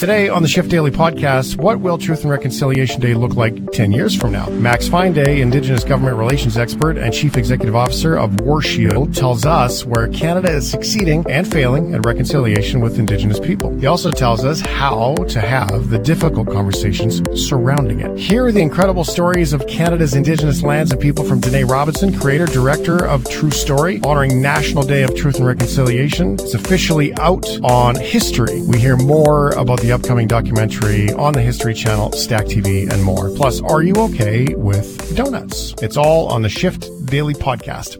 [0.00, 3.92] Today on the Shift Daily podcast, what will Truth and Reconciliation Day look like 10
[3.92, 4.48] years from now?
[4.48, 10.08] Max Day, Indigenous Government Relations expert and Chief Executive Officer of Warshield, tells us where
[10.08, 13.78] Canada is succeeding and failing at reconciliation with Indigenous people.
[13.78, 18.18] He also tells us how to have the difficult conversations surrounding it.
[18.18, 22.46] Here are the incredible stories of Canada's Indigenous lands and people from Dinae Robinson, creator,
[22.46, 26.36] director of True Story, honoring National Day of Truth and Reconciliation.
[26.40, 28.62] It's officially out on history.
[28.62, 33.30] We hear more about the upcoming documentary on the History Channel, Stack TV, and more.
[33.30, 35.74] Plus, are you okay with donuts?
[35.82, 37.98] It's all on the Shift Daily Podcast.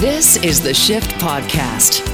[0.00, 2.06] This is the Shift Podcast.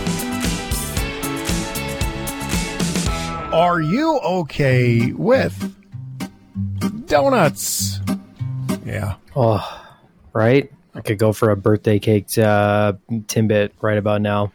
[3.53, 5.75] Are you okay with
[7.07, 8.01] donuts?
[8.85, 9.17] Yeah.
[9.37, 9.85] Oh,
[10.33, 10.73] right?
[10.95, 14.53] I could go for a birthday cake uh, Timbit right about now.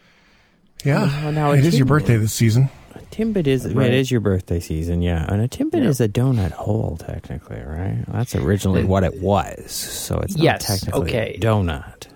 [0.83, 1.05] Yeah.
[1.23, 2.69] Well, now it is your birthday this season.
[3.11, 3.88] Timbit is Right.
[3.88, 5.25] it is your birthday season, yeah.
[5.27, 5.89] And a Timbit Yeah.
[5.89, 8.03] is a donut hole, technically, right?
[8.08, 11.33] That's originally what it was, so it's not Yes, technically okay.
[11.35, 12.08] a donut,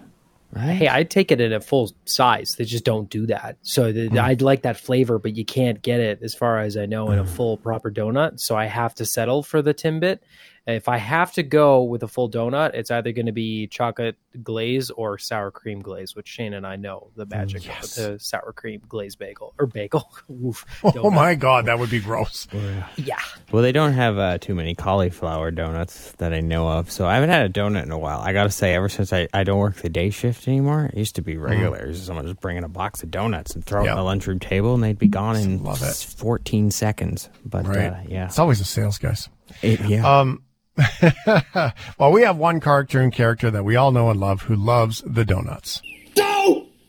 [0.54, 0.74] right?
[0.74, 2.56] Hey, I'd take it in a full size.
[2.58, 3.58] They just don't do that.
[3.62, 4.20] So the, hmm.
[4.20, 7.20] I'd like that flavor, but you can't get it, as far as I know, in
[7.20, 7.30] a hmm.
[7.30, 8.40] full proper donut.
[8.40, 10.20] So I have to settle for the Timbit.
[10.68, 14.16] If I have to go with a full donut, it's either going to be chocolate
[14.44, 17.98] glaze or sour cream glaze, which Shane and I know the magic yes.
[17.98, 20.12] of the sour cream glaze bagel or bagel.
[20.46, 22.48] Oof, Oh my God, that would be gross.
[22.98, 23.20] Yeah.
[23.52, 27.16] Well, they don't have uh, too many cauliflower donuts that I know of, so I
[27.16, 28.20] haven't had a donut in a while.
[28.20, 30.98] I got to say, ever since I, I don't work the day shift anymore, it
[30.98, 31.80] used to be regular.
[31.86, 34.40] It was Someone just bringing a box of donuts and throw it on the lunchroom
[34.40, 35.94] table, and they'd be gone in Love it.
[35.96, 37.30] 14 seconds.
[37.46, 37.78] But Right.
[37.88, 39.30] uh, yeah, It's always the sales guys.
[39.62, 40.20] It- yeah.
[40.20, 40.44] Um,
[42.00, 45.26] well, we have one cartoon character that we all know and love who loves the
[45.26, 45.82] donuts.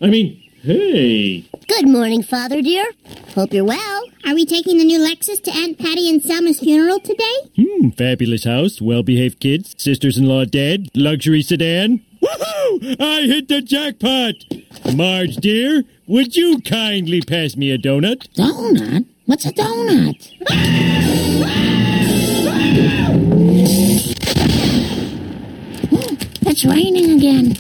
[0.03, 1.49] I mean, hey.
[1.69, 2.85] Good morning, Father dear.
[3.37, 4.05] Hope you're well.
[4.27, 7.37] Are we taking the new Lexus to Aunt Patty and Selma's funeral today?
[7.57, 12.05] Hmm, fabulous house, well behaved kids, sisters in law dead, luxury sedan.
[12.21, 12.97] Woohoo!
[12.99, 14.35] I hit the jackpot!
[14.93, 18.27] Marge, dear, would you kindly pass me a donut?
[18.35, 19.07] Donut?
[19.27, 21.29] What's a donut?
[26.53, 27.57] it's raining again.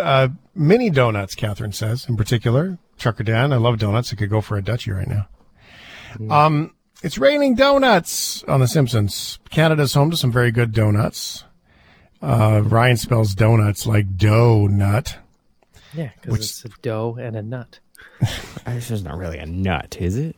[0.00, 2.78] Uh, mini donuts, Catherine says, in particular.
[2.98, 4.12] Trucker Dan, I love donuts.
[4.12, 5.28] I could go for a Dutchie right now.
[6.34, 9.38] Um, it's raining donuts on The Simpsons.
[9.50, 11.44] Canada's home to some very good donuts.
[12.22, 15.18] Uh, Ryan spells donuts like dough nut.
[15.92, 17.78] Yeah, because it's a dough and a nut.
[18.66, 20.36] It's just not really a nut, is it?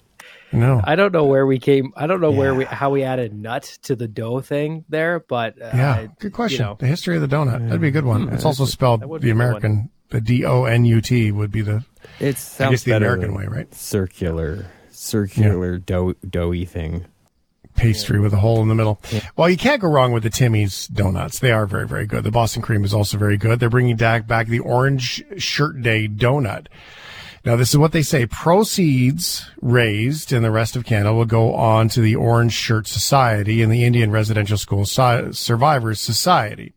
[0.57, 0.81] No.
[0.83, 1.93] I don't know where we came.
[1.97, 5.61] I don't know where we how we added nut to the dough thing there, but
[5.61, 6.61] uh, Yeah, good question.
[6.61, 7.65] You know, the history of the donut.
[7.67, 8.29] That'd be a good one.
[8.31, 9.33] It's also spelled the be a good one.
[9.47, 11.85] American, the D O N U T would be the.
[12.21, 13.73] It sounds the American way, right?
[13.75, 17.05] Circular, circular dough, doughy thing.
[17.75, 18.99] pastry with a hole in the middle.
[19.37, 21.41] Well, you can't go wrong with the Timmy's donuts.
[21.41, 22.25] They are very, very good.
[22.25, 23.61] The Boston cream is also very good.
[23.61, 26.69] They're bringing back, back the orange shirt day donut.
[27.47, 28.27] Now, this is what they say.
[28.27, 33.63] Proceeds raised in the rest of Canada will go on to the Orange Shirt Society
[33.63, 36.75] and the Indian Residential School Survivors Society.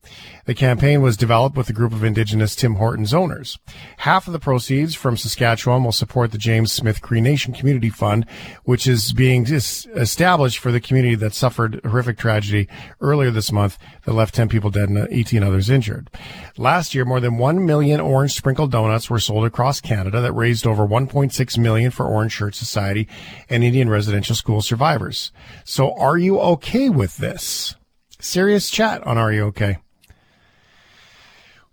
[0.49, 3.59] The campaign was developed with a group of Indigenous Tim Hortons owners.
[3.97, 8.25] Half of the proceeds from Saskatchewan will support the James Smith Cree Nation Community Fund,
[8.63, 12.67] which is being established for the community that suffered horrific tragedy
[12.99, 16.09] earlier this month that left 10 people dead and uh, 18 others injured.
[16.57, 20.65] Last year, more than 1 million orange sprinkled donuts were sold across Canada that raised
[20.65, 23.07] over 1.6 million for Orange Shirt Society
[23.49, 25.31] and Indian residential school survivors.
[25.63, 27.75] So are you okay with this?
[28.19, 29.77] Serious chat on Are You Okay?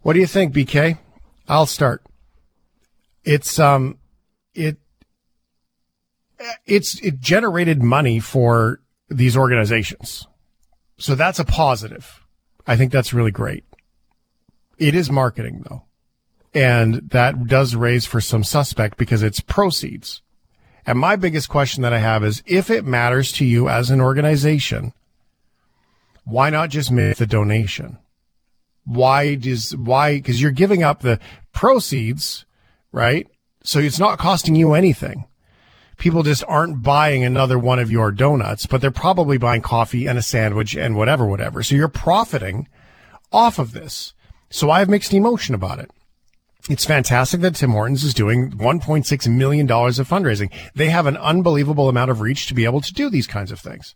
[0.06, 0.98] What do you think, BK?
[1.48, 2.00] I'll start.
[3.24, 3.98] It's um
[4.54, 4.76] it
[6.64, 10.28] it's it generated money for these organizations.
[10.96, 12.24] So that's a positive.
[12.68, 13.64] I think that's really great.
[14.78, 15.82] It is marketing though.
[16.54, 20.22] And that does raise for some suspect because it's proceeds.
[20.86, 24.00] And my biggest question that I have is if it matters to you as an
[24.00, 24.92] organization,
[26.22, 27.98] why not just make the donation?
[28.86, 31.20] Why does, why, cause you're giving up the
[31.52, 32.46] proceeds,
[32.92, 33.26] right?
[33.62, 35.26] So it's not costing you anything.
[35.98, 40.18] People just aren't buying another one of your donuts, but they're probably buying coffee and
[40.18, 41.62] a sandwich and whatever, whatever.
[41.62, 42.68] So you're profiting
[43.32, 44.14] off of this.
[44.50, 45.90] So I have mixed emotion about it.
[46.68, 50.52] It's fantastic that Tim Hortons is doing $1.6 million of fundraising.
[50.74, 53.60] They have an unbelievable amount of reach to be able to do these kinds of
[53.60, 53.94] things.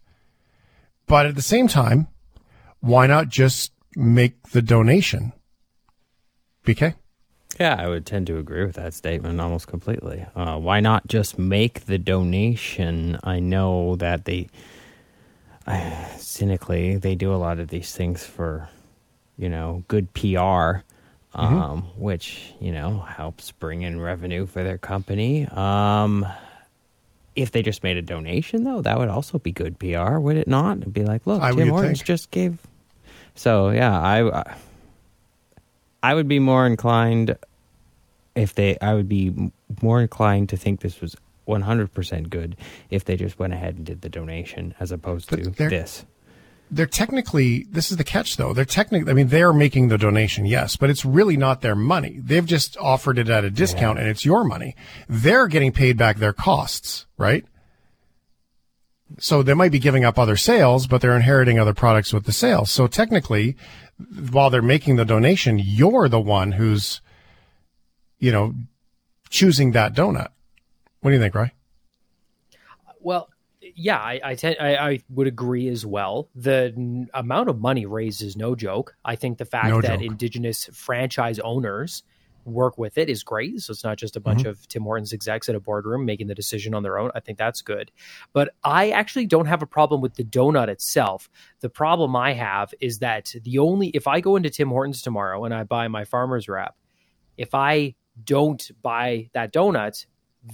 [1.07, 2.09] But at the same time,
[2.81, 5.33] why not just make the donation?
[6.65, 6.95] BK?
[7.59, 10.25] Yeah, I would tend to agree with that statement almost completely.
[10.35, 13.19] Uh, why not just make the donation?
[13.25, 14.49] I know that they,
[15.67, 18.69] uh, cynically, they do a lot of these things for,
[19.37, 20.83] you know, good PR,
[21.35, 25.47] um, which you know helps bring in revenue for their company.
[25.47, 26.27] Um,
[27.37, 30.49] if they just made a donation, though, that would also be good PR, would it
[30.49, 30.79] not?
[30.79, 32.07] It'd be like, look, I Tim Hortons think.
[32.07, 32.59] just gave.
[33.41, 34.45] So yeah, I
[36.03, 37.39] I would be more inclined
[38.35, 38.77] if they.
[38.83, 39.51] I would be
[39.81, 41.17] more inclined to think this was
[41.49, 42.55] 100% good
[42.91, 46.05] if they just went ahead and did the donation as opposed But to they're- this.
[46.73, 48.53] They're technically, this is the catch though.
[48.53, 52.21] They're technically, I mean, they're making the donation, yes, but it's really not their money.
[52.23, 54.77] They've just offered it at a discount and it's your money.
[55.09, 57.45] They're getting paid back their costs, right?
[59.19, 62.33] So they might be giving up other sales, but they're inheriting other products with the
[62.33, 62.71] sales.
[62.71, 63.57] So technically,
[64.31, 67.01] while they're making the donation, you're the one who's,
[68.19, 68.55] you know,
[69.29, 70.29] choosing that donut.
[71.01, 71.51] What do you think, Roy?
[73.01, 73.29] Well,
[73.75, 76.29] yeah, I I, tend, I I would agree as well.
[76.35, 78.95] The n- amount of money raised is no joke.
[79.05, 80.11] I think the fact No that joke.
[80.11, 82.03] indigenous franchise owners
[82.45, 83.61] work with it is great.
[83.61, 84.49] So it's not just a bunch Mm-hmm.
[84.49, 87.11] of Tim Hortons execs at a boardroom making the decision on their own.
[87.15, 87.91] I think that's good.
[88.33, 91.29] But I actually don't have a problem with the donut itself.
[91.61, 95.45] The problem I have is that the only if I go into Tim Hortons tomorrow
[95.45, 96.77] and I buy my farmer's wrap,
[97.37, 97.95] if I
[98.25, 100.07] don't buy that donut,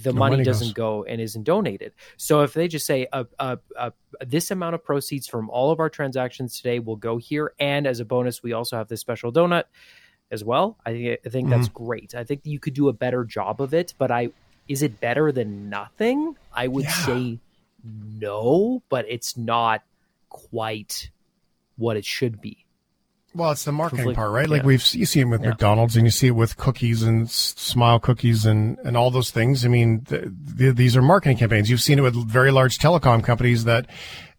[0.03, 0.73] the No money, money doesn't goes.
[0.73, 1.93] go and isn't donated.
[2.17, 3.91] So if they just say uh, uh, uh,
[4.25, 8.01] this amount of proceeds from all of our transactions today will go here, and as
[8.01, 9.63] a bonus, we also have this special donut
[10.31, 10.77] as well.
[10.85, 11.85] I think I think that's mm-hmm.
[11.85, 12.15] great.
[12.15, 14.29] I think you could do a better job of it, but I
[14.67, 16.35] is it better than nothing?
[16.53, 16.91] I would Yeah.
[16.91, 17.39] say
[17.83, 19.83] no, but it's not
[20.29, 21.09] quite
[21.77, 22.65] what it should be.
[23.33, 24.49] Well, it's the marketing Truthfully, part, right?
[24.49, 25.49] Like we've you see it with Yeah.
[25.49, 29.63] McDonald's, and you see it with cookies and Smile cookies and and all those things.
[29.63, 30.25] I mean, th
[30.57, 31.69] th these are marketing campaigns.
[31.69, 33.85] You've seen it with very large telecom companies that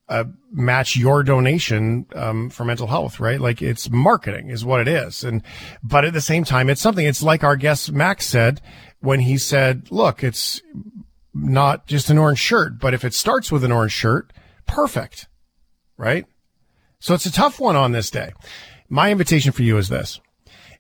[0.09, 3.41] uh, match your donation um, for mental health, right?
[3.41, 5.43] Like it's marketing is what it is, and
[5.83, 7.07] but at the same time, it's something.
[7.07, 8.61] It's like our guest Max said
[9.01, 10.63] when he said, "Look, it's
[11.35, 14.33] not just an orange shirt, but if it starts with an orange shirt,
[14.67, 15.29] perfect."
[15.99, 16.25] right?
[17.01, 18.33] So it's a tough one on this day.
[18.89, 20.21] My invitation for you is this.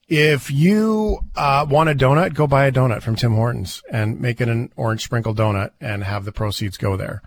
[0.08, 4.40] If you uh, want a donut, go buy a donut from Tim Hortons and make
[4.40, 7.20] it an orange sprinkle donut and have the proceeds go there.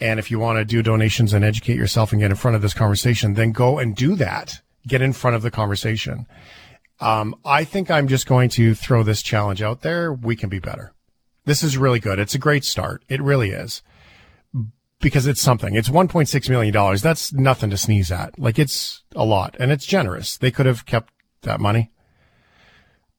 [0.00, 2.62] And if you want to do donations and educate yourself and get in front of
[2.62, 4.60] this conversation, then go and do that.
[4.86, 6.26] Get in front of the conversation.
[7.00, 10.12] Um, I think I'm just going to throw this challenge out there.
[10.12, 10.92] We can be better.
[11.44, 12.18] This is really good.
[12.18, 13.04] It's a great start.
[13.08, 13.82] It really is
[15.00, 15.74] because it's something.
[15.74, 16.96] It's $1.6 million.
[17.02, 18.38] That's nothing to sneeze at.
[18.38, 20.36] Like it's a lot and it's generous.
[20.36, 21.12] They could have kept
[21.42, 21.90] that money,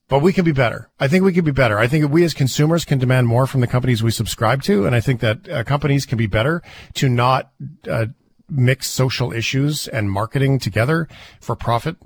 [0.09, 0.89] but we can be better.
[0.99, 1.77] I think we can be better.
[1.77, 4.85] I think we as consumers can demand more from the companies we subscribe to.
[4.85, 6.61] And I think that uh, companies can be better
[6.95, 7.51] to not
[7.89, 8.07] uh,
[8.49, 11.09] mix social issues and marketing together
[11.41, 11.97] for profit.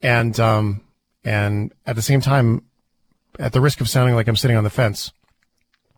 [0.00, 0.82] And, um,
[1.22, 2.64] and at the same time,
[3.38, 5.12] at the risk of sounding like I'm sitting on the fence,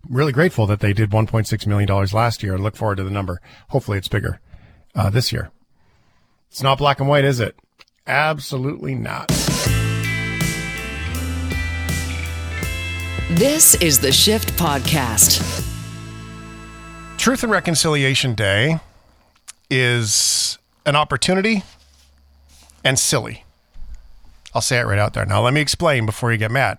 [0.09, 3.05] I'm really grateful that they did 1.6 million dollars last year and look forward to
[3.05, 3.41] the number.
[3.69, 4.41] Hopefully, it's bigger
[4.95, 5.51] uh, this year.
[6.51, 7.57] It's not black and white, is it?
[8.07, 9.44] Absolutely not.
[13.31, 15.41] This is the Shift Podcast.
[17.17, 18.79] Truth and Reconciliation Day
[19.71, 21.63] is an opportunity
[22.85, 23.45] and silly.
[24.55, 25.25] I'll say it right out there.
[25.25, 26.77] Now, let me explain before you get mad.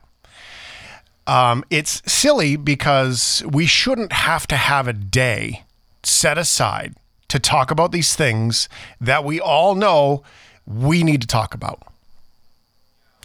[1.25, 5.63] Um, it's silly because we shouldn't have to have a day
[6.03, 6.93] set aside
[7.27, 8.69] to talk about these things
[9.01, 10.21] that we all know
[10.67, 11.81] we need to talk about.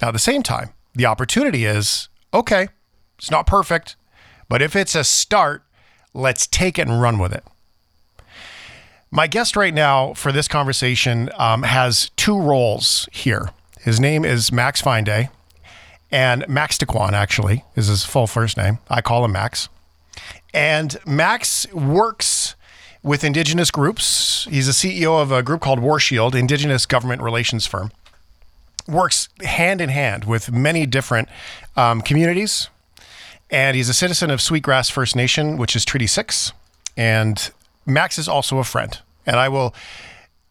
[0.01, 2.69] Now, at the same time, the opportunity is okay,
[3.21, 3.97] it's not perfect,
[4.49, 5.63] but if it's a start,
[6.15, 7.45] let's take it and run with it.
[9.11, 13.51] My guest right now for this conversation um, has two roles here.
[13.79, 15.29] His name is Max Fineday,
[16.11, 18.79] and Max Taquan actually is his full first name.
[18.89, 19.69] I call him Max.
[20.55, 22.55] And Max works
[23.03, 24.49] with Indigenous groups.
[24.51, 27.93] He's a CEO of a group called Warshield, Indigenous government relations firm.
[28.89, 31.29] Works hand in hand with many different
[31.77, 32.71] um, communities.
[33.51, 36.53] And he's a citizen of Sweetgrass First Nation, which is Treaty 6.
[36.97, 37.51] And
[37.85, 38.99] Max is also a friend.
[39.27, 39.75] And I will,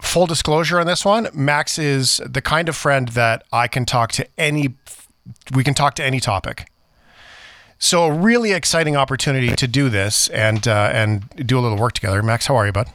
[0.02, 4.12] full disclosure on this one, Max is the kind of friend that I can talk
[4.14, 4.76] to any,
[5.54, 6.70] we can talk to any topic.
[7.82, 11.94] So a really exciting opportunity to do this and uh, and do a little work
[11.94, 12.22] together.
[12.22, 12.90] Max, how are you, bud?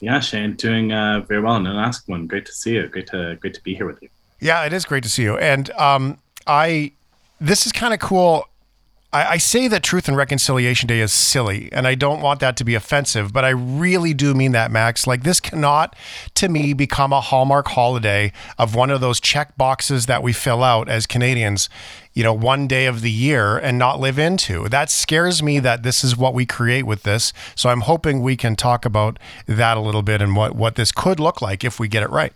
[0.00, 2.26] Yeah, Shane, doing uh, very well in an ask one.
[2.26, 2.88] Great to see you.
[2.88, 4.08] Great to great to be here with you.
[4.40, 5.38] Yeah, it is great to see you.
[5.38, 6.92] And um, I
[7.40, 8.44] this is kind of cool.
[9.12, 12.56] I, I say that Truth and Reconciliation Day is silly, and I don't want that
[12.58, 15.06] to be offensive, but I really do mean that, Max.
[15.06, 15.96] Like, this cannot,
[16.34, 20.62] to me, become a hallmark holiday of one of those check boxes that we fill
[20.62, 21.68] out as Canadians,
[22.12, 24.68] you know, one day of the year and not live into.
[24.68, 27.32] That scares me that this is what we create with this.
[27.56, 30.92] So I'm hoping we can talk about that a little bit and what, what this
[30.92, 32.32] could look like if we get it right.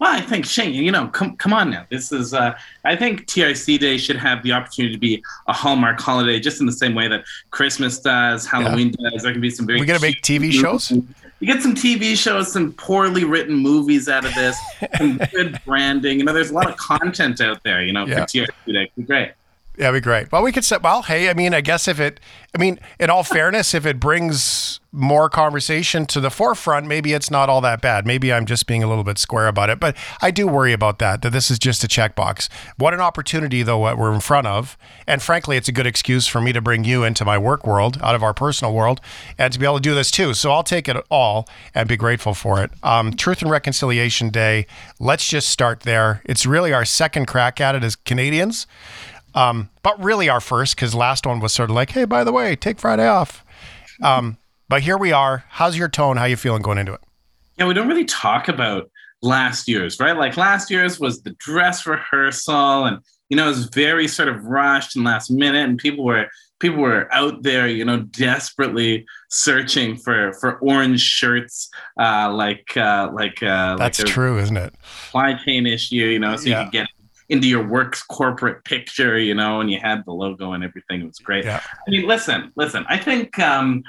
[0.00, 1.84] Well, I think Shane, you know, come come on now.
[1.90, 6.00] This is uh, I think TRC Day should have the opportunity to be a hallmark
[6.00, 9.10] holiday, just in the same way that Christmas does, Halloween yeah.
[9.10, 9.22] does.
[9.22, 9.78] There can be some very.
[9.78, 10.90] We gonna make TV shows.
[10.90, 14.58] You get some TV shows, some poorly written movies out of this,
[14.96, 16.18] some good branding.
[16.18, 17.82] You know, there's a lot of content out there.
[17.82, 18.20] You know, yeah.
[18.20, 19.32] for TRC Day, It'd be great.
[19.76, 20.32] That'd be great.
[20.32, 22.20] Well, we could say, well, hey, I mean, I guess if it,
[22.54, 27.30] I mean, in all fairness, if it brings more conversation to the forefront, maybe it's
[27.30, 28.06] not all that bad.
[28.06, 30.98] Maybe I'm just being a little bit square about it, but I do worry about
[30.98, 32.48] that, that this is just a checkbox.
[32.76, 34.76] What an opportunity, though, what we're in front of.
[35.06, 37.98] And frankly, it's a good excuse for me to bring you into my work world,
[38.02, 39.00] out of our personal world,
[39.38, 40.34] and to be able to do this too.
[40.34, 42.70] So I'll take it all and be grateful for it.
[42.82, 44.66] Um, Truth and Reconciliation Day,
[44.98, 46.22] let's just start there.
[46.24, 48.66] It's really our second crack at it as Canadians.
[49.32, 52.32] Um, but really our first, because last one was sort of like, hey, by the
[52.32, 53.44] way, take Friday off.
[54.02, 54.38] Um,
[54.70, 55.44] but here we are.
[55.48, 56.16] How's your tone?
[56.16, 57.00] How you feeling going into it?
[57.58, 58.88] Yeah, we don't really talk about
[59.20, 60.16] last year's, right?
[60.16, 64.44] Like last year's was the dress rehearsal, and you know, it was very sort of
[64.44, 66.28] rushed and last minute, and people were
[66.60, 73.10] people were out there, you know, desperately searching for for orange shirts, uh, like uh,
[73.12, 74.72] like uh, that's like true, isn't it?
[75.06, 76.60] Supply chain issue, you know, so yeah.
[76.60, 76.88] you could get
[77.28, 81.00] into your works corporate picture, you know, and you had the logo and everything.
[81.00, 81.44] It was great.
[81.44, 81.60] Yeah.
[81.86, 82.84] I mean, listen, listen.
[82.88, 83.82] I think um,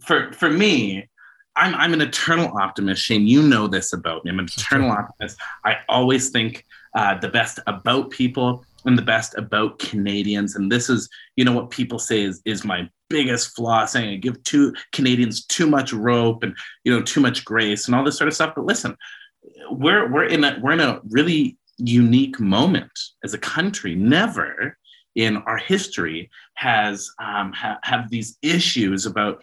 [0.00, 1.08] for for me,
[1.56, 3.02] I'm I'm an eternal optimist.
[3.02, 4.30] Shane, you know this about me.
[4.30, 5.38] I'm an eternal optimist.
[5.64, 10.54] I always think uh, the best about people and the best about Canadians.
[10.54, 14.16] And this is, you know, what people say is is my biggest flaw, saying I
[14.16, 16.54] give two Canadians too much rope and
[16.84, 18.54] you know too much grace and all this sort of stuff.
[18.54, 18.96] But listen,
[19.70, 22.92] we're we're in a we're in a really unique moment
[23.24, 23.94] as a country.
[23.94, 24.76] Never
[25.14, 29.42] in our history has um, ha- have these issues about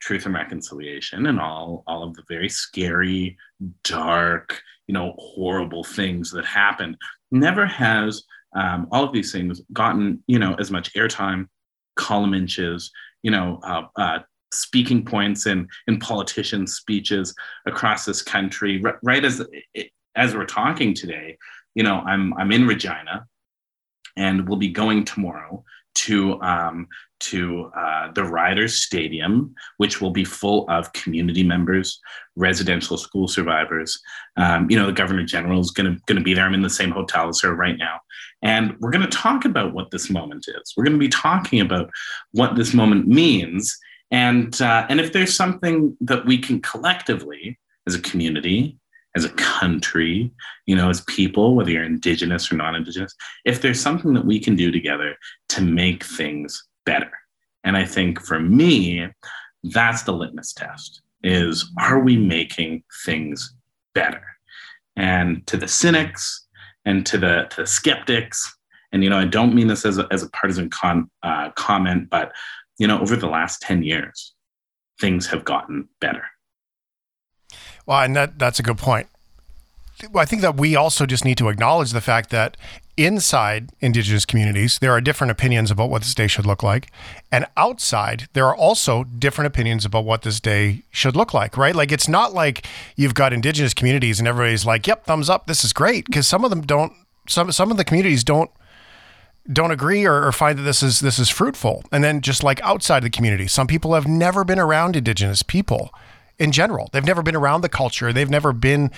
[0.00, 3.36] truth and reconciliation and all all of the very scary,
[3.84, 6.96] dark, you know, horrible things that happened.
[7.30, 8.24] Never has
[8.56, 11.48] um, all of these things gotten you know as much airtime,
[11.96, 12.90] column inches,
[13.22, 14.18] you know, uh, uh,
[14.52, 17.34] speaking points in in politicians' speeches
[17.66, 18.82] across this country.
[18.84, 19.46] R- right as
[20.16, 21.36] as we're talking today,
[21.74, 23.26] you know, I'm I'm in Regina,
[24.16, 26.86] and we'll be going tomorrow to um,
[27.20, 32.00] to uh, the Riders Stadium, which will be full of community members,
[32.36, 34.00] residential school survivors.
[34.36, 36.46] Um, you know, the Governor General is going to be there.
[36.46, 38.00] I'm in the same hotel as her right now,
[38.42, 40.74] and we're going to talk about what this moment is.
[40.76, 41.90] We're going to be talking about
[42.32, 43.76] what this moment means,
[44.10, 48.78] and uh, and if there's something that we can collectively as a community
[49.16, 50.30] as a country,
[50.66, 53.14] you know, as people, whether you're indigenous or non-indigenous,
[53.44, 55.16] if there's something that we can do together
[55.48, 57.10] to make things better.
[57.64, 59.08] And I think for me,
[59.64, 63.54] that's the litmus test is are we making things
[63.94, 64.22] better?
[64.96, 66.46] And to the cynics
[66.84, 68.56] and to the to the skeptics,
[68.92, 72.08] and you know, I don't mean this as a, as a partisan con, uh, comment,
[72.10, 72.32] but
[72.78, 74.34] you know, over the last 10 years,
[74.98, 76.24] things have gotten better
[77.86, 79.06] well, and that that's a good point.
[80.14, 82.56] I think that we also just need to acknowledge the fact that
[82.96, 86.90] inside Indigenous communities, there are different opinions about what this day should look like.
[87.32, 91.74] And outside, there are also different opinions about what this day should look like, right?
[91.74, 95.64] Like, it's not like you've got Indigenous communities and everybody's like, yep, thumbs up, this
[95.64, 96.06] is great.
[96.06, 96.92] Because some of them don't,
[97.26, 98.50] some, some of the communities don't
[99.50, 102.60] don't agree or, or, find that this is this is fruitful and then just like
[102.60, 105.92] outside the community some people have never been around indigenous people
[106.40, 106.88] in general.
[106.92, 108.12] They've never been around the culture.
[108.12, 108.90] They've never been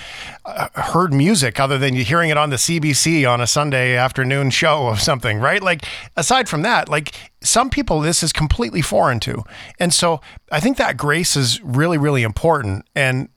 [0.45, 4.87] uh, heard music other than hearing it on the CBC on a Sunday afternoon show
[4.87, 5.61] of something, right?
[5.61, 5.85] Like
[6.17, 9.43] aside from that, like some people this is completely foreign to.
[9.81, 10.21] And so
[10.53, 13.29] I think that grace is really really important and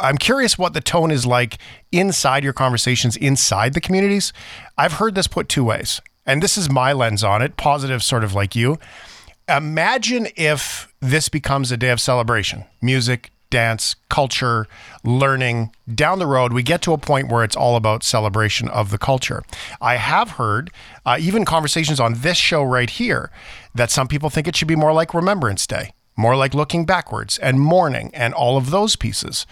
[0.00, 1.56] I'm curious what the tone is like
[1.90, 4.34] inside your conversations inside the communities.
[4.76, 6.02] I've heard this put two ways.
[6.26, 8.78] And this is my lens on it, positive sort of like you.
[9.48, 14.66] Imagine if this becomes a day of celebration, music, dance, culture,
[15.04, 15.72] learning.
[15.92, 18.98] Down the road, we get to a point where it's all about celebration of the
[18.98, 19.42] culture.
[19.80, 20.70] I have heard,
[21.06, 23.30] uh, even conversations on this show right here,
[23.74, 27.38] that some people think it should be more like Remembrance Day, more like looking backwards
[27.38, 29.46] and mourning and all of those pieces.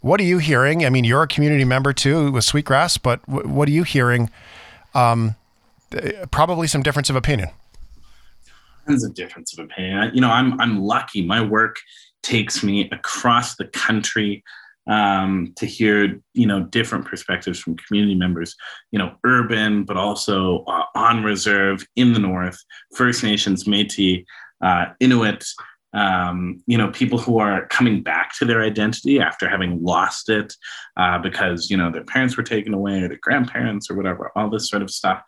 [0.00, 0.84] What are you hearing?
[0.84, 4.30] I mean, you're a community member too with Sweetgrass, but w- what are you hearing
[4.94, 5.34] um,
[5.94, 7.50] uh, probably some difference of opinion.
[8.86, 10.10] Tons of difference of opinion.
[10.14, 11.24] You know, I'm I'm lucky.
[11.24, 11.76] My work
[12.22, 14.42] takes me across the country
[14.88, 18.56] um, to hear you know different perspectives from community members.
[18.90, 22.58] You know, urban, but also uh, on reserve in the north,
[22.94, 24.24] First Nations, Métis,
[24.62, 25.44] uh, Inuit
[25.92, 30.54] um, you know, people who are coming back to their identity after having lost it
[30.96, 34.50] uh, because, you know, their parents were taken away or their grandparents or whatever, all
[34.50, 35.22] this sort of stuff.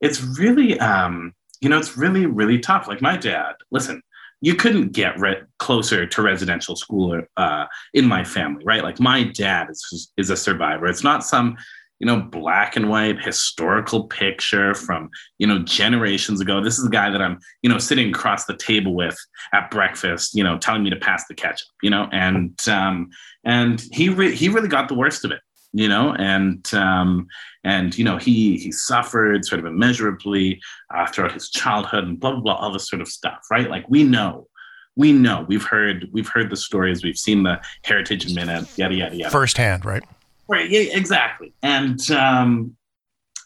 [0.00, 2.86] It's really, um, you know, it's really, really tough.
[2.86, 4.02] Like my dad, listen,
[4.40, 8.82] you couldn't get re- closer to residential school uh, in my family, right?
[8.82, 10.86] Like my dad is, is a survivor.
[10.86, 11.56] It's not some
[12.00, 16.62] you know, black and white historical picture from, you know, generations ago.
[16.62, 19.16] This is a guy that I'm, you know, sitting across the table with
[19.52, 23.10] at breakfast, you know, telling me to pass the ketchup, you know, and um,
[23.44, 25.40] and he re- he really got the worst of it,
[25.74, 27.26] you know, and um,
[27.64, 30.60] and you know he he suffered sort of immeasurably
[30.94, 33.68] uh, throughout his childhood and blah blah blah all this sort of stuff, right?
[33.68, 34.48] Like we know
[34.96, 39.16] we know we've heard we've heard the stories we've seen the heritage minute yada yada
[39.16, 40.04] yada firsthand right
[40.48, 40.68] Right.
[40.68, 40.96] Yeah.
[40.96, 41.52] Exactly.
[41.62, 42.76] And um,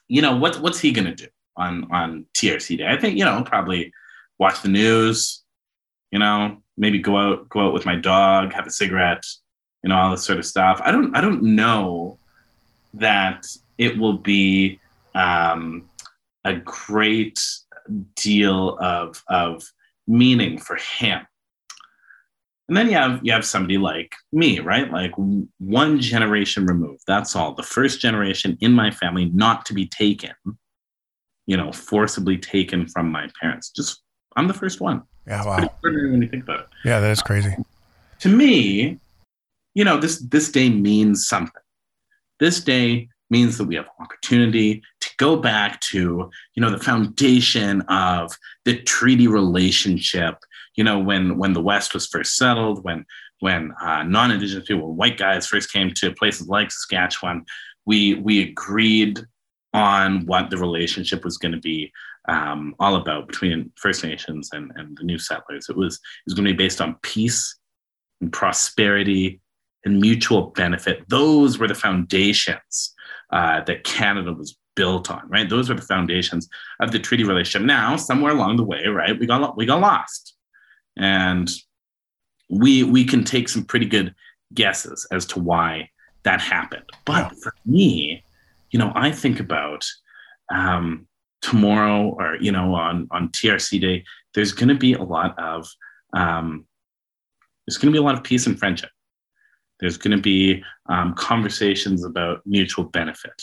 [0.09, 0.61] you know what?
[0.61, 2.89] What's he going to do on on TRC Day?
[2.89, 3.93] I think you know probably
[4.39, 5.43] watch the news.
[6.11, 9.25] You know, maybe go out go out with my dog, have a cigarette.
[9.85, 10.81] You know, all this sort of stuff.
[10.85, 11.15] I don't.
[11.15, 12.18] I don't know
[12.95, 13.47] that
[13.79, 14.81] it will be
[15.15, 15.89] um,
[16.45, 17.41] a great
[18.17, 19.65] deal of of
[20.07, 21.27] meaning for him
[22.69, 24.91] and then you have you have somebody like me, right?
[24.93, 25.13] Like
[25.59, 27.03] one generation removed.
[27.07, 27.55] That's all.
[27.55, 30.35] The first generation in my family not to be taken,
[31.47, 33.71] you know, forcibly taken from my parents.
[33.71, 34.03] Just
[34.37, 35.03] I'm the first one.
[35.27, 35.71] Yeah, wow.
[35.81, 36.67] when you think about it.
[36.85, 37.55] Yeah, that is crazy.
[38.21, 38.99] to me,
[39.73, 41.63] you know, this this day means something.
[42.41, 47.83] This day means that we have opportunity to go back to, you know, the foundation
[47.83, 48.33] of
[48.65, 50.37] the treaty relationship
[50.79, 53.05] you know, when when the West was first settled, when
[53.41, 57.45] when uh, non-indigenous people, white guys, first came to places like Saskatchewan,
[57.85, 59.19] we we agreed
[59.75, 61.93] on what the relationship was going to be
[62.29, 65.69] um, all about between First Nations and, and the new settlers.
[65.69, 67.59] It was it was going to be based on peace
[68.21, 69.41] and prosperity
[69.85, 71.05] and mutual benefit.
[71.09, 72.95] Those were the foundations
[73.31, 75.49] uh, that Canada was built on, right?
[75.49, 76.49] Those were the foundations
[76.81, 77.67] of the treaty relationship.
[77.67, 80.35] Now, somewhere along the way, right, we got we got lost
[80.97, 81.51] and
[82.49, 84.15] we we can take some pretty good
[84.55, 85.91] guesses as to why
[86.23, 86.85] that happened.
[87.05, 88.25] But for me,
[88.71, 89.85] you know, I think about
[90.51, 91.07] um,
[91.43, 94.05] tomorrow or you know on on TRC Day.
[94.35, 95.69] There's going to be a lot of
[96.13, 96.67] um,
[97.67, 98.91] there's going to be a lot of peace and friendship.
[99.81, 103.43] There's going to be um, conversations about mutual benefit,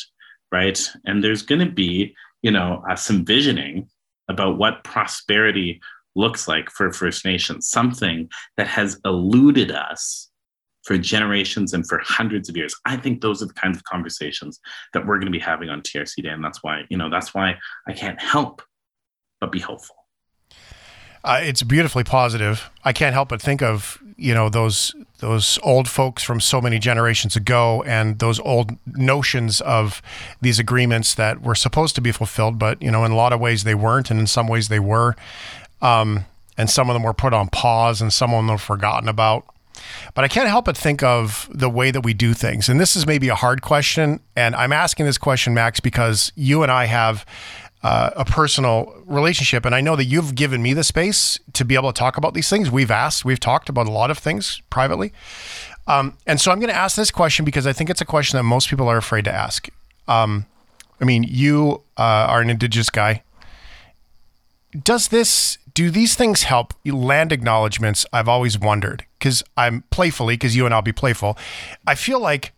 [0.51, 0.79] right?
[1.05, 3.89] And there's going to be you know uh, some visioning
[4.27, 5.81] about what prosperity
[6.15, 10.29] looks like for First Nations, something that has eluded us
[10.85, 12.75] for generations and for hundreds of years.
[12.85, 14.59] I think those are the kinds of conversations
[14.93, 16.29] that we're going to be having on TRC Day.
[16.29, 17.55] And that's why, you know, that's why
[17.87, 18.61] I can't help
[19.41, 19.95] but be hopeful.
[21.25, 22.69] Uh, it's beautifully positive.
[22.83, 26.77] I can't help but think of you know those those old folks from so many
[26.77, 30.03] generations ago, and those old notions of
[30.39, 33.39] these agreements that were supposed to be fulfilled, but you know in a lot of
[33.39, 35.15] ways they weren't, and in some ways they were.
[35.81, 36.25] Um,
[36.57, 39.45] and some of them were put on pause and some of them were forgotten about.
[40.13, 42.69] But I can't help but think of the way that we do things.
[42.69, 44.21] And this is maybe a hard question.
[44.35, 47.25] And I'm asking this question, Max, because you and I have
[47.83, 49.65] uh, a personal relationship.
[49.65, 52.33] And I know that you've given me the space to be able to talk about
[52.33, 52.71] these things.
[52.71, 55.13] We've asked, we've talked about a lot of things privately.
[55.87, 58.37] Um, and so I'm going to ask this question because I think it's a question
[58.37, 59.69] that most people are afraid to ask.
[60.07, 60.45] Um,
[60.99, 63.23] I mean, you uh, are an Indigenous guy.
[64.83, 68.05] Does this do these things help land acknowledgments?
[68.11, 71.37] I've always wondered because I'm playfully, because you and I'll be playful.
[71.85, 72.53] I feel like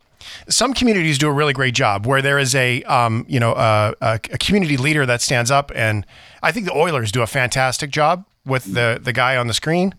[0.49, 3.93] some communities do a really great job where there is a um, you know a,
[4.01, 6.05] a, community leader that stands up and
[6.41, 9.93] I think the Oilers do a fantastic job with the the guy on the screen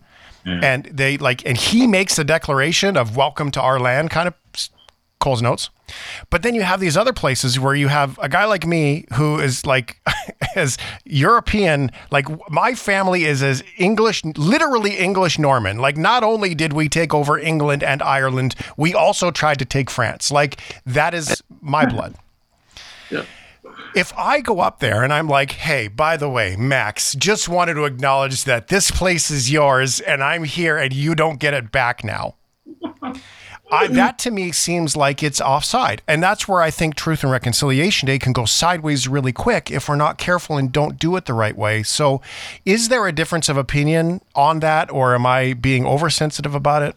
[0.45, 0.59] yeah.
[0.63, 4.33] and they like and he makes a declaration of welcome to our land kind of
[5.19, 5.69] Cole's notes.
[6.29, 9.39] But then you have these other places where you have a guy like me who
[9.39, 9.99] is like
[10.55, 15.79] as European, like my family is as English, literally English Norman.
[15.79, 19.89] Like not only did we take over England and Ireland, we also tried to take
[19.89, 20.31] France.
[20.31, 22.15] Like that is my blood.
[23.11, 23.25] Yeah.
[23.95, 27.73] If I go up there and I'm like, hey, by the way, Max, just wanted
[27.73, 31.71] to acknowledge that this place is yours and I'm here and you don't get it
[31.71, 32.35] back now.
[33.71, 36.01] I, that to me seems like it's offside.
[36.07, 39.87] And that's where I think Truth and Reconciliation Day can go sideways really quick if
[39.87, 41.83] we're not careful and don't do it the right way.
[41.83, 42.21] So,
[42.65, 46.95] is there a difference of opinion on that, or am I being oversensitive about it?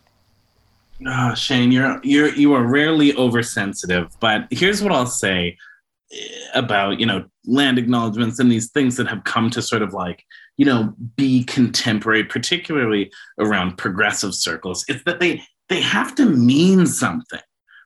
[1.07, 5.59] Oh, Shane, you're you're you are rarely oversensitive, but here's what I'll say
[6.55, 10.25] about you know land acknowledgments and these things that have come to sort of like
[10.57, 16.87] you know be contemporary particularly around progressive circles it's that they they have to mean
[16.87, 17.41] something,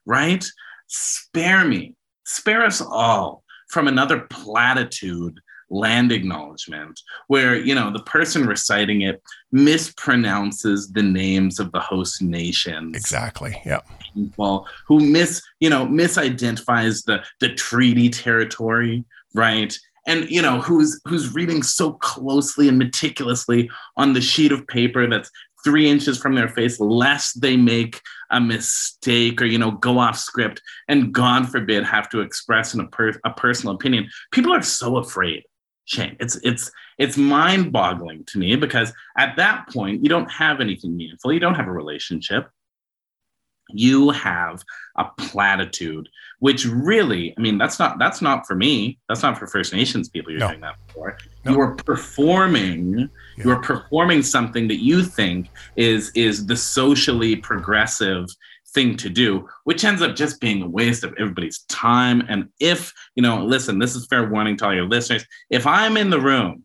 [0.06, 0.44] right?
[0.88, 1.94] Spare me,
[2.24, 9.20] spare us all from another platitude land acknowledgement where you know the person reciting it
[9.52, 12.94] mispronounces the names of the host nations.
[12.96, 13.80] Exactly yeah
[14.14, 19.04] people who miss you know misidentifies the the treaty territory
[19.36, 19.78] right?
[20.08, 25.08] And you know who's who's reading so closely and meticulously on the sheet of paper
[25.08, 25.30] that's
[25.66, 28.00] three inches from their face lest they make
[28.30, 30.62] a mistake or you know go off script.
[30.86, 34.08] And god forbid have to express a, per- a personal opinion.
[34.30, 35.42] People are so afraid.
[35.86, 40.60] Shane it's it's it's mind boggling to me because at that point you don't have
[40.60, 41.32] anything meaningful.
[41.32, 42.48] You don't have a relationship.
[43.70, 44.62] You have
[44.96, 48.98] a platitude which really i mean that's not that's not for me.
[49.08, 50.48] That's not for first nations people you're no.
[50.48, 51.18] doing that for.
[51.44, 51.50] No.
[51.52, 53.44] you are performing yeah.
[53.44, 58.26] you are performing something that you think is is the socially progressive
[58.68, 62.92] thing to do which ends up just being a waste of everybody's time and if
[63.14, 66.20] you know listen this is fair warning to all your listeners if i'm in the
[66.20, 66.64] room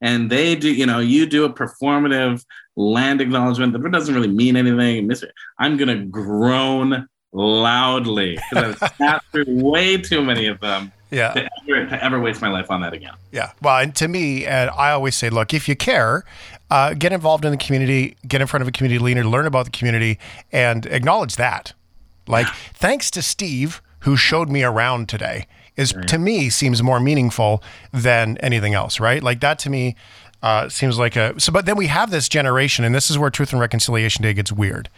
[0.00, 2.44] and they do you know you do a performative
[2.76, 5.10] land acknowledgement that doesn't really mean anything
[5.58, 10.92] i'm going to groan loudly because I've sat through way too many of them.
[11.10, 11.32] Yeah.
[11.32, 13.14] To ever, to ever, waste my life on that again.
[13.32, 13.52] Yeah.
[13.62, 16.24] Well, and to me, and I always say, look, if you care,
[16.70, 19.64] uh, get involved in the community, get in front of a community leader, learn about
[19.64, 20.18] the community,
[20.52, 21.72] and acknowledge that.
[22.26, 27.62] Like, thanks to Steve who showed me around today is to me seems more meaningful
[27.92, 29.22] than anything else, right?
[29.22, 29.94] Like that to me
[30.42, 31.52] uh, seems like a so.
[31.52, 34.52] But then we have this generation, and this is where Truth and Reconciliation Day gets
[34.52, 34.88] weird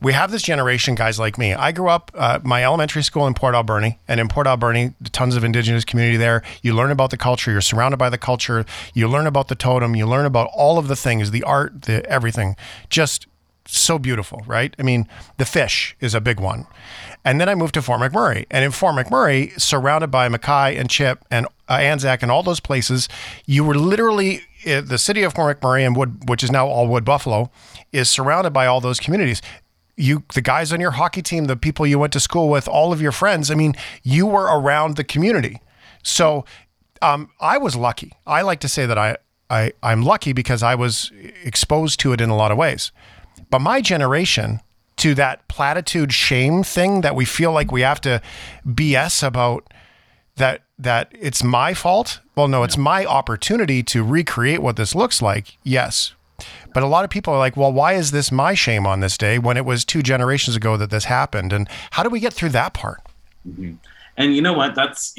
[0.00, 1.54] we have this generation, guys like me.
[1.54, 5.34] I grew up, uh, my elementary school in Port Alberni, and in Port Alberni, tons
[5.34, 6.42] of Indigenous community there.
[6.62, 8.64] You learn about the culture, you're surrounded by the culture,
[8.94, 12.08] you learn about the totem, you learn about all of the things, the art, the
[12.08, 12.54] everything.
[12.88, 13.26] Just
[13.66, 14.74] so beautiful, right?
[14.78, 16.66] I mean, the fish is a big one.
[17.24, 18.46] And then I moved to Fort McMurray.
[18.50, 22.60] And in Fort McMurray, surrounded by McKay and Chip and uh, Anzac and all those
[22.60, 23.08] places,
[23.46, 26.88] you were literally uh, the city of Fort McMurray and Wood, which is now all
[26.88, 27.50] Wood Buffalo,
[27.92, 29.42] is surrounded by all those communities
[29.98, 32.92] you the guys on your hockey team, the people you went to school with, all
[32.92, 33.50] of your friends.
[33.50, 35.60] I mean, you were around the community.
[36.02, 36.44] So
[37.02, 38.12] um, I was lucky.
[38.26, 39.16] I like to say that I,
[39.50, 41.10] I I'm lucky because I was
[41.44, 42.92] exposed to it in a lot of ways.
[43.50, 44.60] But my generation
[44.98, 48.20] to that platitude shame thing that we feel like we have to
[48.66, 49.72] BS about
[50.36, 52.20] that that it's my fault.
[52.36, 55.58] Well, no, it's my opportunity to recreate what this looks like.
[55.64, 56.14] Yes,
[56.74, 59.18] but a lot of people are like, well, why is this my shame on this
[59.18, 61.52] day when it was two generations ago that this happened?
[61.52, 63.02] And how do we get through that part?
[63.46, 63.74] Mm-hmm.
[64.16, 64.74] And you know what?
[64.74, 65.14] That's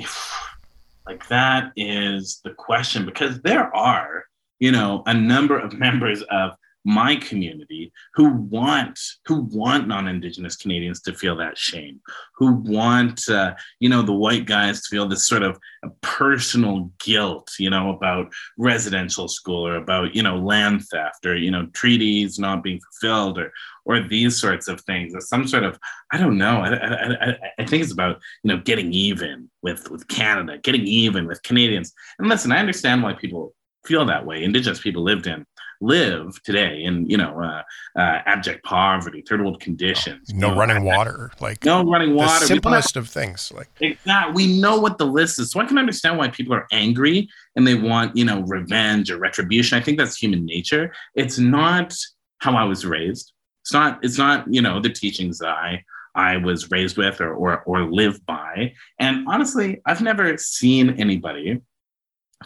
[1.08, 4.26] like, that is the question because there are,
[4.60, 6.52] you know, a number of members of
[6.90, 12.02] my community who want who want non-indigenous canadians to feel that shame
[12.36, 15.60] who want uh, you know the white guys to feel this sort of
[16.02, 21.52] personal guilt you know about residential school or about you know land theft or you
[21.52, 23.52] know treaties not being fulfilled or
[23.86, 25.16] or these sorts of things.
[25.16, 25.78] Or some sort of
[26.12, 30.08] i don't know I, I, I, think it's about you know getting even with with
[30.08, 31.94] canada getting even with canadians.
[32.18, 33.54] And listen i understand why people
[33.86, 34.44] feel that way.
[34.44, 35.46] Indigenous people lived in
[35.82, 37.64] live today in you know uh,
[38.00, 40.34] uh, abject poverty, third world conditions.
[40.34, 42.40] No, know, running water, like no running water.
[42.42, 44.34] The simplest of things, like exactly.
[44.34, 47.66] We know what the list is, so I can understand why people are angry and
[47.66, 49.78] they want you know revenge or retribution.
[49.78, 50.94] I think that's human nature.
[51.16, 51.96] It's not
[52.40, 53.34] how I was raised.
[53.62, 54.00] It's not.
[54.04, 55.84] It's not you know the teachings that I
[56.16, 58.74] I was raised with or, or, or live by.
[59.00, 61.62] And honestly, I've never seen anybody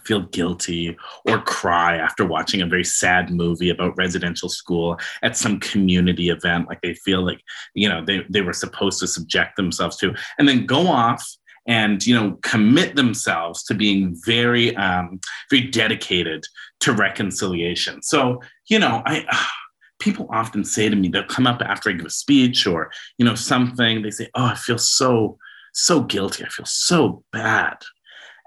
[0.02, 5.60] feel guilty or cry after watching a very sad movie about residential school at some
[5.60, 6.68] community event.
[6.68, 7.42] Like they feel like
[7.74, 11.26] you know they, they were supposed to subject themselves to and then go off
[11.68, 16.44] and you know commit themselves to being very um, very dedicated
[16.82, 18.02] to reconciliation.
[18.02, 19.26] So you know i
[20.00, 23.26] people often say to me they'll come up after i give a speech or you
[23.26, 24.02] know something.
[24.02, 25.38] They say oh i feel so
[25.74, 26.44] so guilty.
[26.44, 27.78] I feel so bad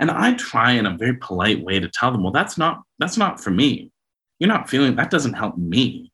[0.00, 3.16] and I try in a very polite way to tell them, well, that's not that's
[3.16, 3.90] not for me.
[4.38, 6.12] You're not feeling that doesn't help me.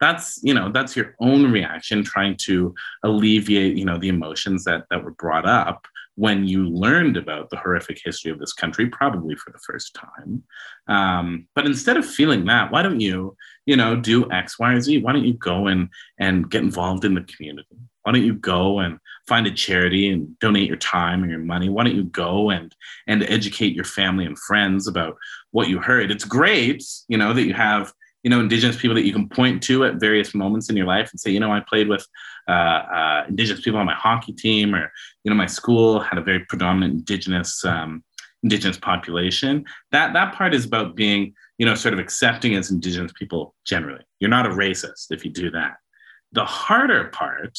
[0.00, 4.84] that's you know that's your own reaction trying to alleviate you know the emotions that
[4.90, 9.34] that were brought up when you learned about the horrific history of this country probably
[9.36, 10.42] for the first time
[10.88, 14.80] um, but instead of feeling that why don't you you know do x y or
[14.80, 18.34] z why don't you go and and get involved in the community why don't you
[18.34, 21.68] go and find a charity and donate your time and your money.
[21.68, 22.74] Why don't you go and
[23.06, 25.16] and educate your family and friends about
[25.50, 26.10] what you heard?
[26.10, 29.62] It's great you know that you have you know indigenous people that you can point
[29.64, 32.06] to at various moments in your life and say you know i played with
[32.48, 34.90] uh, uh, indigenous people on my hockey team or
[35.22, 38.02] you know my school had a very predominant indigenous um,
[38.44, 39.64] indigenous population.
[39.90, 44.04] That that part is about being you know sort of accepting as indigenous people generally.
[44.20, 45.76] You're not a racist if you do that.
[46.32, 47.58] The harder part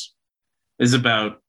[0.80, 1.42] is about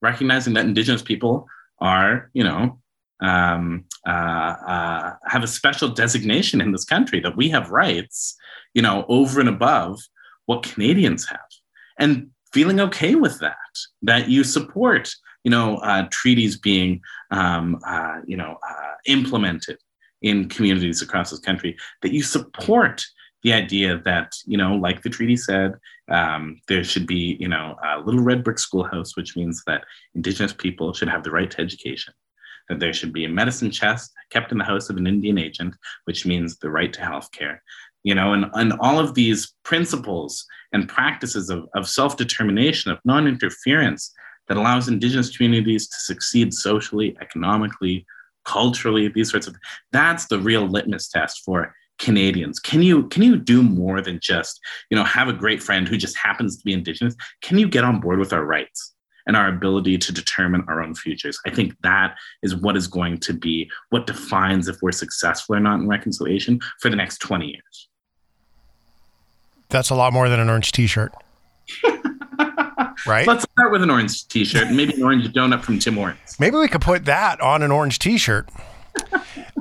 [0.00, 1.46] recognizing that indigenous people
[1.80, 2.78] are you know
[3.20, 8.36] um, uh, uh, have a special designation in this country that we have rights,
[8.74, 9.98] you know, over and above
[10.46, 11.40] what Canadians have,
[11.98, 13.56] and feeling okay with that.
[14.02, 15.12] That you support,
[15.44, 19.78] you know, uh, treaties being, um, uh, you know, uh, implemented
[20.22, 21.76] in communities across this country.
[22.02, 23.04] That you support
[23.42, 25.74] the idea that you know like the treaty said
[26.08, 30.52] um, there should be you know a little red brick schoolhouse which means that indigenous
[30.52, 32.14] people should have the right to education
[32.68, 35.74] that there should be a medicine chest kept in the house of an Indian agent,
[36.04, 37.62] which means the right to health care.
[38.04, 42.98] You know, and, and all of these principles and practices of, of self determination, of
[43.04, 44.12] non interference
[44.48, 48.06] that allows Indigenous communities to succeed socially, economically,
[48.44, 49.56] culturally, these sorts of
[49.92, 52.58] that's the real litmus test for Canadians.
[52.58, 55.96] Can you can you do more than just you know have a great friend who
[55.96, 57.14] just happens to be Indigenous?
[57.42, 58.94] Can you get on board with our rights?
[59.28, 61.38] and our ability to determine our own futures.
[61.46, 65.60] I think that is what is going to be what defines if we're successful or
[65.60, 67.88] not in reconciliation for the next 20 years.
[69.68, 71.12] That's a lot more than an orange t shirt.
[73.06, 73.26] right?
[73.26, 76.40] Let's start with an orange t shirt maybe an orange donut from Tim Hortons.
[76.40, 78.48] Maybe we could put that on an orange t shirt.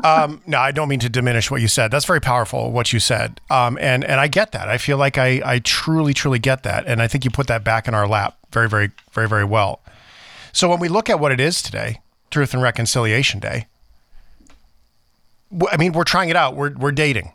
[0.03, 1.91] Um, no, I don't mean to diminish what you said.
[1.91, 3.41] That's very powerful, what you said.
[3.49, 4.69] Um, and, and I get that.
[4.69, 6.85] I feel like I, I truly, truly get that.
[6.85, 9.81] And I think you put that back in our lap very, very, very, very well.
[10.53, 13.67] So when we look at what it is today, Truth and Reconciliation Day,
[15.71, 16.55] I mean, we're trying it out.
[16.55, 17.31] We're, we're dating,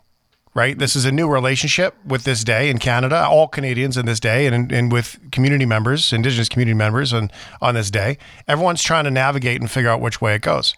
[0.53, 0.77] right?
[0.77, 4.45] This is a new relationship with this day in Canada, all Canadians in this day,
[4.45, 8.17] and, and with community members, Indigenous community members on, on this day.
[8.47, 10.75] Everyone's trying to navigate and figure out which way it goes.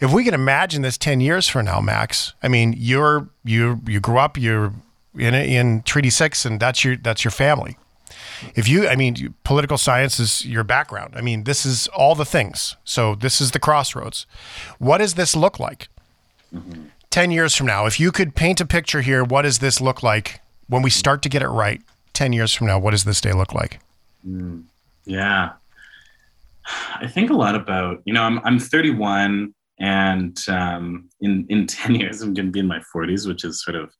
[0.00, 4.00] If we can imagine this 10 years from now, Max, I mean, you're, you, you
[4.00, 4.72] grew up, you're
[5.16, 7.76] in, in Treaty 6, and that's your, that's your family
[8.54, 11.14] if you, I mean, political science is your background.
[11.16, 12.76] I mean, this is all the things.
[12.84, 14.26] So this is the crossroads.
[14.78, 15.88] What does this look like?
[16.54, 16.84] Mm-hmm.
[17.10, 20.02] 10 years from now, if you could paint a picture here, what does this look
[20.02, 21.80] like when we start to get it right?
[22.12, 23.80] 10 years from now, what does this day look like?
[24.26, 24.64] Mm,
[25.04, 25.52] yeah.
[26.96, 31.94] I think a lot about, you know, I'm, I'm 31 and um, in, in 10
[31.94, 33.90] years, I'm going to be in my 40s, which is sort of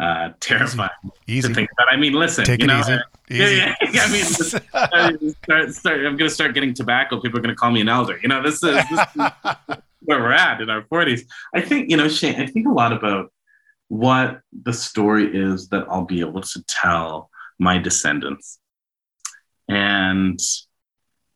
[0.00, 0.90] uh, terrifying
[1.26, 1.48] easy.
[1.48, 1.92] to think about.
[1.92, 2.98] I mean, listen, Take you know, easy.
[3.30, 3.56] Easy.
[3.56, 4.22] Yeah, yeah, I mean,
[5.42, 7.22] start, start, I'm going to start getting tobacco.
[7.22, 8.20] People are going to call me an elder.
[8.22, 11.22] You know, this is, this is where we're at in our 40s.
[11.54, 13.32] I think, you know, Shane, I think a lot about
[13.88, 18.58] what the story is that I'll be able to tell my descendants.
[19.68, 20.38] And,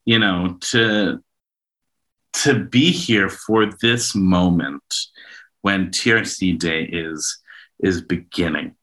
[0.04, 1.22] you know, to
[2.34, 4.82] to be here for this moment
[5.62, 7.38] when TRC Day is
[7.80, 8.74] is beginning.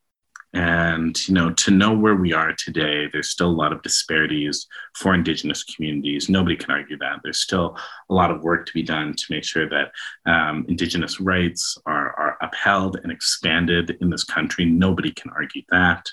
[0.53, 4.67] And you know, to know where we are today, there's still a lot of disparities
[4.95, 6.29] for Indigenous communities.
[6.29, 7.19] Nobody can argue that.
[7.23, 7.77] There's still
[8.09, 9.91] a lot of work to be done to make sure that
[10.25, 14.63] um, Indigenous rights are, are upheld and expanded in this country.
[14.63, 16.09] Nobody can argue that.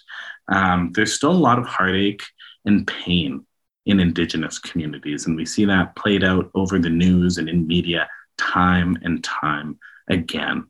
[0.49, 2.25] Um, there's still a lot of heartache
[2.65, 3.47] and pain
[3.87, 8.09] in Indigenous communities, and we see that played out over the news and in media
[8.39, 10.65] time and time again.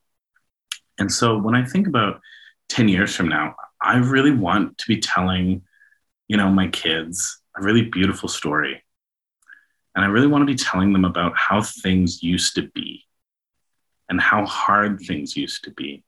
[0.98, 2.20] And so when I think about
[2.68, 5.62] 10 years from now, I really want to be telling,
[6.28, 8.82] you know, my kids a really beautiful story.
[9.94, 13.04] And I really want to be telling them about how things used to be
[14.08, 16.02] and how hard things used to be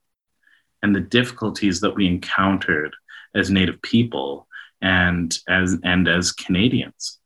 [0.82, 2.94] and the difficulties that we encountered
[3.34, 4.46] as Native people
[4.84, 7.18] and as, and as Canadians.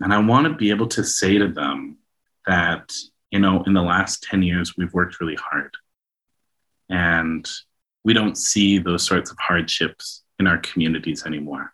[0.00, 1.98] And I want to be able to say to them
[2.46, 2.90] that,
[3.30, 5.72] you know, in the last 10 years, we've worked really hard
[6.88, 7.48] and
[8.02, 11.72] we don't see those sorts of hardships in our communities anymore.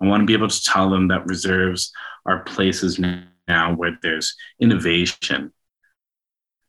[0.00, 1.92] I want to be able to tell them that reserves
[2.26, 5.52] are places now where there's innovation,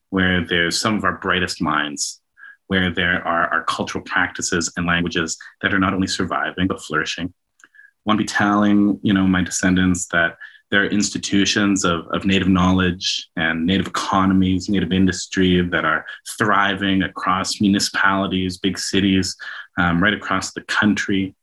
[0.10, 2.21] where there's some of our brightest minds,
[2.72, 7.34] where there are, are cultural practices and languages that are not only surviving but flourishing.
[8.06, 10.38] Want to be telling, you know, my descendants that
[10.70, 16.06] there are institutions of, of native knowledge and native economies, native industry that are
[16.38, 19.36] thriving across municipalities, big cities,
[19.78, 21.36] um, right across the country.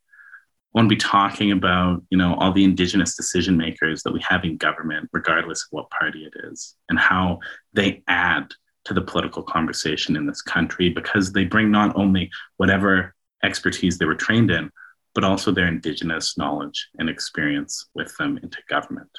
[0.72, 4.44] Want to be talking about, you know, all the indigenous decision makers that we have
[4.44, 7.40] in government, regardless of what party it is, and how
[7.74, 8.46] they add
[8.88, 14.06] to the political conversation in this country because they bring not only whatever expertise they
[14.06, 14.70] were trained in,
[15.14, 19.10] but also their indigenous knowledge and experience with them into government.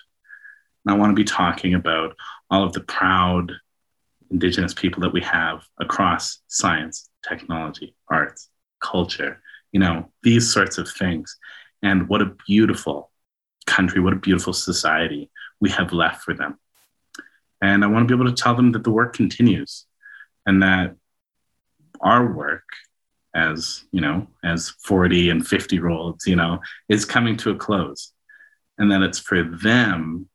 [0.84, 2.16] And I want to be talking about
[2.50, 3.54] all of the proud
[4.32, 8.50] indigenous people that we have across science, technology, arts,
[8.82, 9.40] culture,
[9.72, 11.38] you know, these sorts of things.
[11.84, 13.12] And what a beautiful
[13.68, 15.30] country, what a beautiful society
[15.60, 16.58] we have left for them.
[17.62, 19.86] And I want to be able to tell them that the work continues
[20.46, 20.96] and that
[22.02, 22.64] our work
[23.36, 27.56] as, you know, as 40 and 50 year olds, you know, is coming to a
[27.56, 28.12] close.
[28.78, 30.30] And that it's for them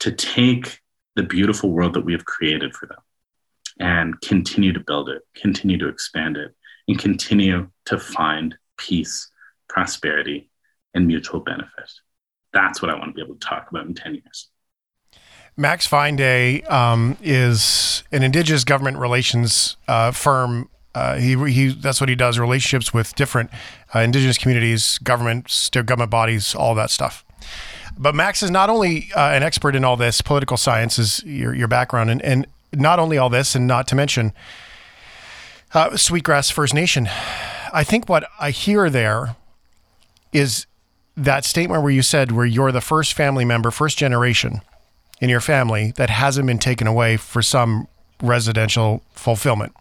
[0.00, 0.80] to take
[1.14, 2.98] the beautiful world that we have created for them
[3.78, 6.54] and continue to build it, continue to expand it,
[6.88, 9.30] and continue to find peace,
[9.68, 10.50] prosperity,
[10.92, 11.90] and mutual benefit.
[12.52, 14.48] That's what I want to be able to talk about in 10 years.
[15.56, 16.20] Max Fine
[16.68, 20.68] um, is an Indigenous government relations uh, firm.
[20.94, 23.50] Uh, he, he that's what he does relationships with different
[23.94, 27.24] uh, Indigenous communities, governments, government bodies, all that stuff.
[27.96, 31.54] But Max is not only uh, an expert in all this, political science is your,
[31.54, 34.32] your background, and, and not only all this, and not to mention
[35.72, 37.08] uh, Sweetgrass First Nation.
[37.72, 39.36] I think what I hear there
[40.32, 40.66] is
[41.16, 44.60] that statement where you said where you're the first family member, first generation
[45.20, 47.88] in your family that hasn't been taken away for some
[48.22, 49.74] residential fulfillment.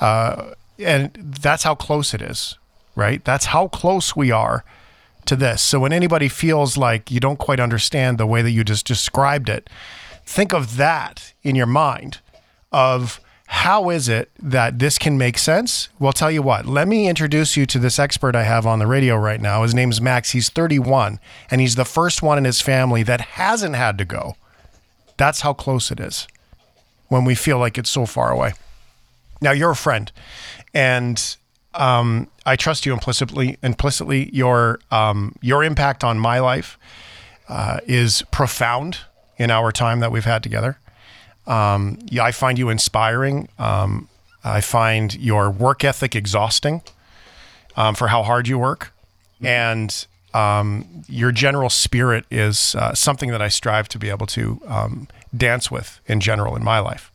[0.00, 2.58] Uh, and that's how close it is,
[2.96, 3.24] right?
[3.24, 4.64] That's how close we are
[5.26, 5.62] to this.
[5.62, 9.48] So when anybody feels like you don't quite understand the way that you just described
[9.48, 9.70] it,
[10.24, 12.18] think of that in your mind
[12.72, 13.20] of
[13.52, 15.90] how is it that this can make sense?
[15.98, 18.86] Well, tell you what, let me introduce you to this expert I have on the
[18.86, 19.62] radio right now.
[19.62, 20.30] His name's Max.
[20.30, 24.36] He's 31, and he's the first one in his family that hasn't had to go.
[25.18, 26.26] That's how close it is
[27.08, 28.54] when we feel like it's so far away.
[29.42, 30.10] Now, you're a friend,
[30.72, 31.36] and
[31.74, 33.58] um, I trust you implicitly.
[33.62, 36.78] Implicitly, your um, your impact on my life
[37.50, 39.00] uh, is profound
[39.36, 40.78] in our time that we've had together.
[41.46, 43.48] Um, yeah, I find you inspiring.
[43.58, 44.08] Um,
[44.44, 46.82] I find your work ethic exhausting
[47.76, 48.92] um, for how hard you work,
[49.42, 54.60] and um, your general spirit is uh, something that I strive to be able to
[54.66, 57.12] um, dance with in general in my life.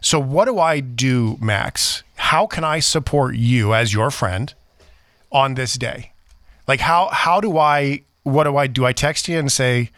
[0.00, 2.02] So, what do I do, Max?
[2.16, 4.52] How can I support you as your friend
[5.30, 6.12] on this day?
[6.68, 8.02] Like, how how do I?
[8.22, 8.84] What do I do?
[8.84, 9.90] I text you and say,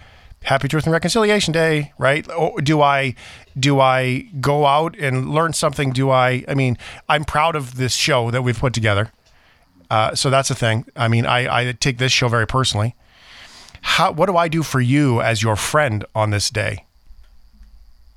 [0.44, 2.30] Happy Truth and Reconciliation Day, right?
[2.30, 3.14] Or do I
[3.58, 5.90] do I go out and learn something?
[5.90, 6.44] Do I?
[6.46, 6.76] I mean,
[7.08, 9.10] I'm proud of this show that we've put together.
[9.90, 10.84] Uh, so that's the thing.
[10.96, 12.94] I mean, I, I take this show very personally.
[13.82, 16.84] How, what do I do for you as your friend on this day?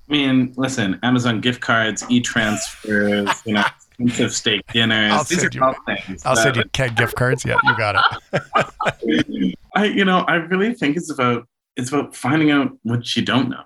[0.09, 3.63] I mean, listen, Amazon gift cards, e-transfers, you know,
[3.99, 5.11] expensive steak dinners.
[5.11, 6.25] I'll These are you, all things.
[6.25, 7.43] I'll send you keg gift cards.
[7.45, 7.95] Yeah, you got
[8.31, 9.55] it.
[9.75, 13.49] I, you know, I really think it's about it's about finding out what you don't
[13.49, 13.63] know,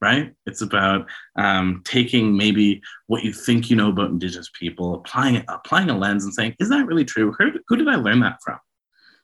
[0.00, 0.32] right?
[0.46, 5.44] It's about um, taking maybe what you think you know about Indigenous people, applying it,
[5.48, 7.32] applying a lens, and saying, "Is that really true?
[7.38, 8.58] Who, who did I learn that from?"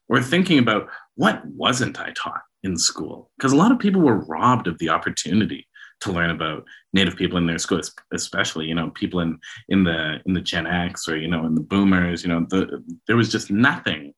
[0.09, 3.31] Or thinking about what wasn't I taught in school?
[3.37, 5.67] Because a lot of people were robbed of the opportunity
[6.01, 10.21] to learn about native people in their schools especially you know people in in the
[10.27, 13.31] in the gen x or you know in the boomers you know the, there was
[13.33, 14.15] just nothing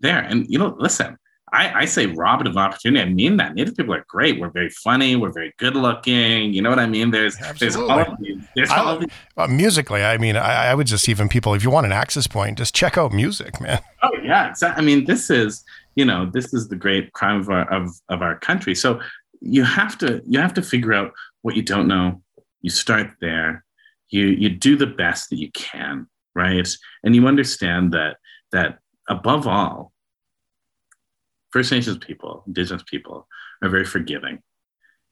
[0.00, 1.16] there and you know listen
[1.52, 3.08] I, I say robbed of opportunity.
[3.08, 4.40] I mean that native people are great.
[4.40, 5.14] We're very funny.
[5.14, 6.52] We're very good looking.
[6.52, 7.12] You know what I mean?
[7.12, 7.58] There's Absolutely.
[7.58, 8.44] there's all of these.
[8.56, 9.10] There's I, all of these.
[9.36, 12.26] Uh, musically, I mean, I, I, would just even people if you want an access
[12.26, 13.80] point, just check out music, man.
[14.02, 14.82] Oh yeah, exactly.
[14.82, 18.22] I mean, this is you know this is the great crime of our of, of
[18.22, 18.74] our country.
[18.74, 19.00] So
[19.40, 22.22] you have to you have to figure out what you don't know.
[22.62, 23.64] You start there.
[24.10, 26.68] You you do the best that you can, right?
[27.04, 28.16] And you understand that
[28.50, 28.78] that
[29.08, 29.92] above all,
[31.56, 33.26] First Nations people, Indigenous people
[33.62, 34.40] are very forgiving.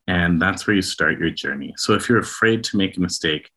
[0.07, 1.72] And that's where you start your journey.
[1.78, 3.49] So if you're afraid to make a mistake,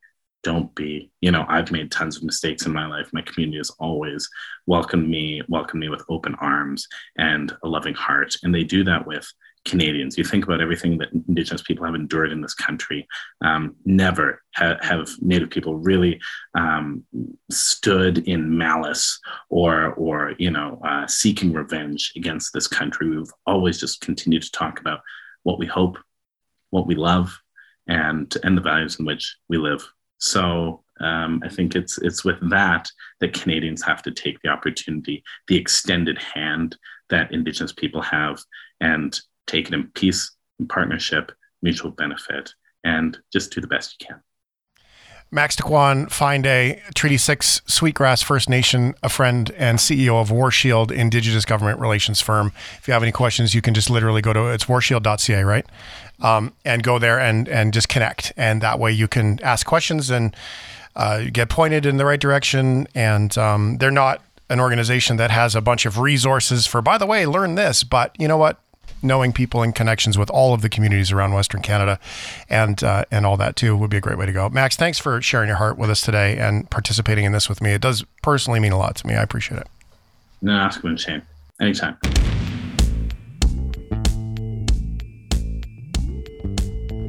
[0.42, 1.12] don't be.
[1.20, 3.10] You know, I've made tons of mistakes in my life.
[3.12, 4.30] My community has always
[4.68, 8.38] welcomed me, welcomed me with open arms and a loving heart.
[8.44, 9.30] And they do that with
[9.68, 10.18] Canadians.
[10.18, 13.08] You think about everything that Indigenous people have endured in this country.
[13.42, 16.20] Um, never ha- have Native people really
[16.56, 17.04] um,
[17.52, 23.10] stood in malice or, or you know, uh, seeking revenge against this country.
[23.10, 25.02] We've always just continued to talk about
[25.44, 25.98] what we hope,
[26.72, 27.38] what we love,
[27.88, 29.88] and and the values in which we live.
[30.20, 32.90] So um, I think it's it's with that
[33.20, 36.76] that Canadians have to take the opportunity, the extended hand
[37.10, 38.42] that Indigenous people have,
[38.82, 41.32] and take it in peace, in partnership,
[41.62, 44.22] mutual benefit, and just do the best you can.
[45.30, 51.44] Max Taquan, Fineday, Treaty 6, Sweetgrass First Nation, a friend and CEO of Warshield Indigenous
[51.44, 52.54] Government Relations Firm.
[52.78, 55.66] If you have any questions, you can just literally go to, it's warshield.ca, right?
[56.22, 58.32] Um, and go there and, and just connect.
[58.38, 60.34] And that way you can ask questions and
[60.96, 62.88] uh, get pointed in the right direction.
[62.96, 67.06] And um, they're not an organization that has a bunch of resources for, by the
[67.06, 67.84] way, learn this.
[67.84, 68.62] But you know what?
[69.02, 72.00] Knowing people and connections with all of the communities around Western Canada,
[72.50, 74.50] and uh, and all that too would be a great way to go.
[74.50, 77.72] Max, thanks for sharing your heart with us today and participating in this with me.
[77.72, 79.16] It does personally mean a lot to me.
[79.16, 79.68] I appreciate it.
[80.42, 81.22] No, ask when Shane.
[81.60, 81.98] Anytime.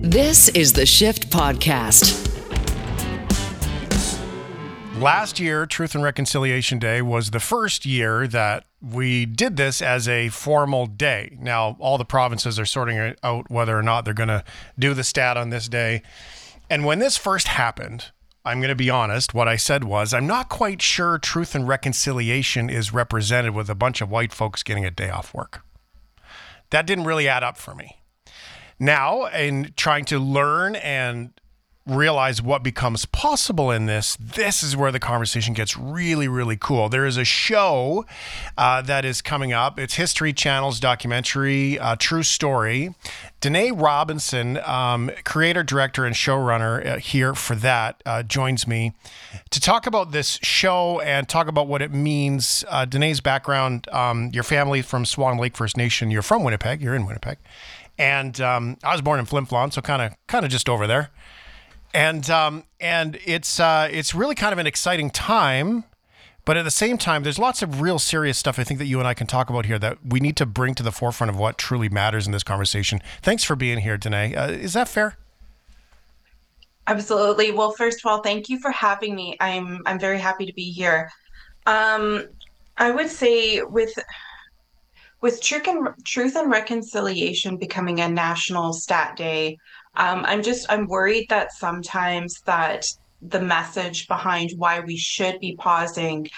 [0.01, 2.28] This is the Shift Podcast.
[5.01, 10.09] Last year, Truth and Reconciliation Day was the first year that we did this as
[10.09, 11.39] a formal day.
[11.41, 14.43] Now, all the provinces are sorting out whether or not they're going to
[14.77, 16.03] do the stat on this day.
[16.69, 18.07] And when this first happened,
[18.45, 21.69] I'm going to be honest, what I said was, I'm not quite sure Truth and
[21.69, 25.65] Reconciliation is represented with a bunch of white folks getting a day off work.
[26.71, 28.01] That didn't really add up for me.
[28.81, 31.31] Now, in trying to learn and
[31.89, 36.89] realize what becomes possible in this, this is where the conversation gets really, really cool.
[36.89, 38.05] There is a show
[38.57, 39.79] uh, that is coming up.
[39.79, 42.95] It's History Channel's documentary, uh, True Story.
[43.41, 48.93] Dinae Robinson, um, creator, director, and showrunner uh, here for that, uh, joins me
[49.51, 52.65] to talk about this show and talk about what it means.
[52.69, 56.11] Uh, Dinae's background, um, your family from Swan Lake First Nation.
[56.11, 56.83] You're from Winnipeg.
[56.83, 57.39] You're in Winnipeg.
[57.97, 60.87] And um, I was born in Flin Flon, so kind of kind of just over
[60.87, 61.11] there
[61.95, 65.85] and um, and it's uh, it's really kind of an exciting time.
[66.45, 68.99] But at the same time, there's lots of real serious stuff I think that you
[68.99, 71.37] and I can talk about here that we need to bring to the forefront of
[71.37, 73.03] what truly matters in this conversation.
[73.21, 74.35] Thanks for being here, Dinae.
[74.35, 75.19] Uh, is that fair?
[76.87, 77.51] Absolutely.
[77.51, 79.37] Well, first of all, thank you for having me.
[79.41, 81.11] I'm I'm very happy to be here.
[81.67, 82.27] Um,
[82.79, 83.93] I would say with
[85.21, 89.59] with truth and truth and reconciliation becoming a national stat day,
[89.97, 92.85] um, i'm just i'm worried that sometimes that
[93.23, 96.29] the message behind why we should be pausing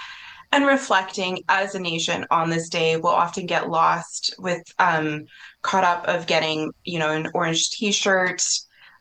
[0.52, 5.24] and reflecting as a nation on this day will often get lost with um,
[5.62, 8.42] caught up of getting you know an orange t-shirt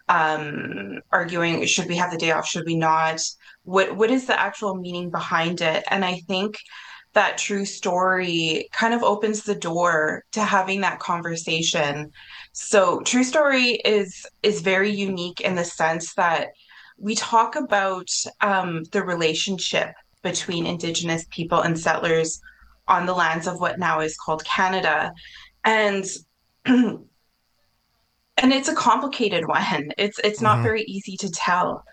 [0.10, 3.22] um, arguing should we have the day off should we not?
[3.64, 5.84] What what is the actual meaning behind it?
[5.90, 6.58] And i think
[7.14, 12.12] that true story kind of opens the door to having that conversation
[12.62, 16.50] so True Story is is very unique in the sense that
[16.98, 18.10] we talk about
[18.42, 19.94] um, the relationship
[20.24, 22.42] between Indigenous people and settlers
[22.88, 25.14] on the lands of what now is called Canada,
[25.64, 26.06] and
[26.66, 27.08] and
[28.38, 29.92] it's a complicated one.
[29.98, 30.64] It's it's not mm-hmm.
[30.64, 31.84] very easy to tell.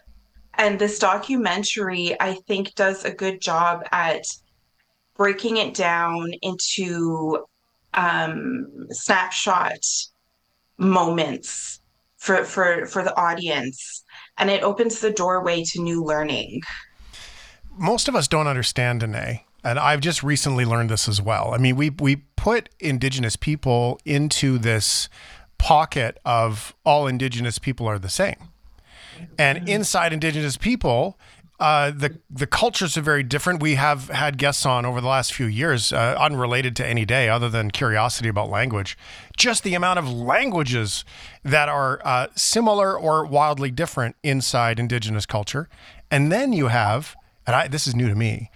[0.55, 4.25] And this documentary, I think, does a good job at
[5.17, 7.45] breaking it down into
[7.95, 9.79] um, snapshot
[10.79, 11.81] moments
[12.19, 14.05] for for for the audience
[14.37, 16.61] and it opens the doorway to new learning
[17.79, 21.53] most of us don't understand Dinae and I've just recently learned this as well.
[21.53, 25.09] I mean, we we put indigenous people into this
[25.59, 28.37] pocket of all indigenous people are the same.
[29.37, 29.69] And mm-hmm.
[29.69, 31.19] inside indigenous people,
[31.59, 33.63] uh, the the cultures are very different.
[33.63, 37.29] We have had guests on over the last few years, uh, unrelated to any day,
[37.29, 38.97] other than curiosity about language.
[39.37, 41.05] Just the amount of languages
[41.45, 45.69] that are uh, similar or wildly different inside Indigenous culture,
[46.11, 48.51] and then you have, and I, this is new to me.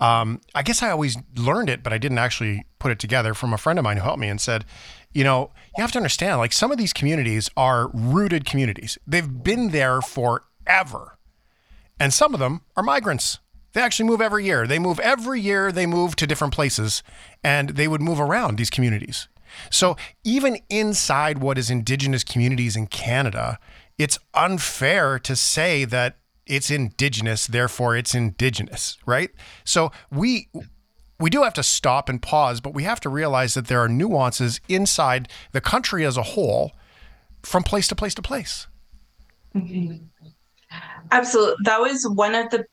[0.00, 3.34] Um, I guess I always learned it, but I didn't actually put it together.
[3.34, 4.64] From a friend of mine who helped me and said,
[5.12, 8.98] you know, you have to understand, like some of these communities are rooted communities.
[9.06, 11.15] They've been there forever
[11.98, 13.38] and some of them are migrants.
[13.72, 14.66] They actually move every year.
[14.66, 17.02] They move every year, they move to different places
[17.44, 19.28] and they would move around these communities.
[19.70, 23.58] So even inside what is indigenous communities in Canada,
[23.98, 29.30] it's unfair to say that it's indigenous, therefore it's indigenous, right?
[29.64, 30.48] So we
[31.18, 33.88] we do have to stop and pause, but we have to realize that there are
[33.88, 36.72] nuances inside the country as a whole
[37.42, 38.66] from place to place to place.
[39.54, 40.04] Mm-hmm.
[41.10, 41.56] Absolutely.
[41.64, 42.64] That was one of the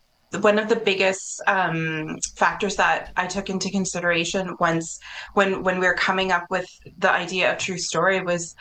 [0.42, 5.00] one of the biggest um, factors that I took into consideration once
[5.34, 8.56] when when we were coming up with the idea of true story was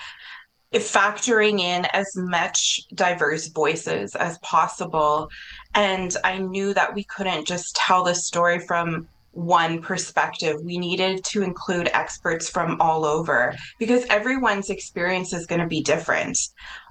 [0.75, 5.29] factoring in as much diverse voices as possible
[5.75, 11.23] and i knew that we couldn't just tell the story from one perspective we needed
[11.25, 16.39] to include experts from all over because everyone's experience is going to be different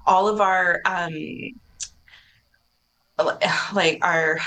[0.06, 1.12] all of our um
[3.72, 4.38] like our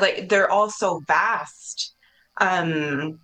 [0.00, 1.94] like they're all so vast.
[2.40, 3.20] Um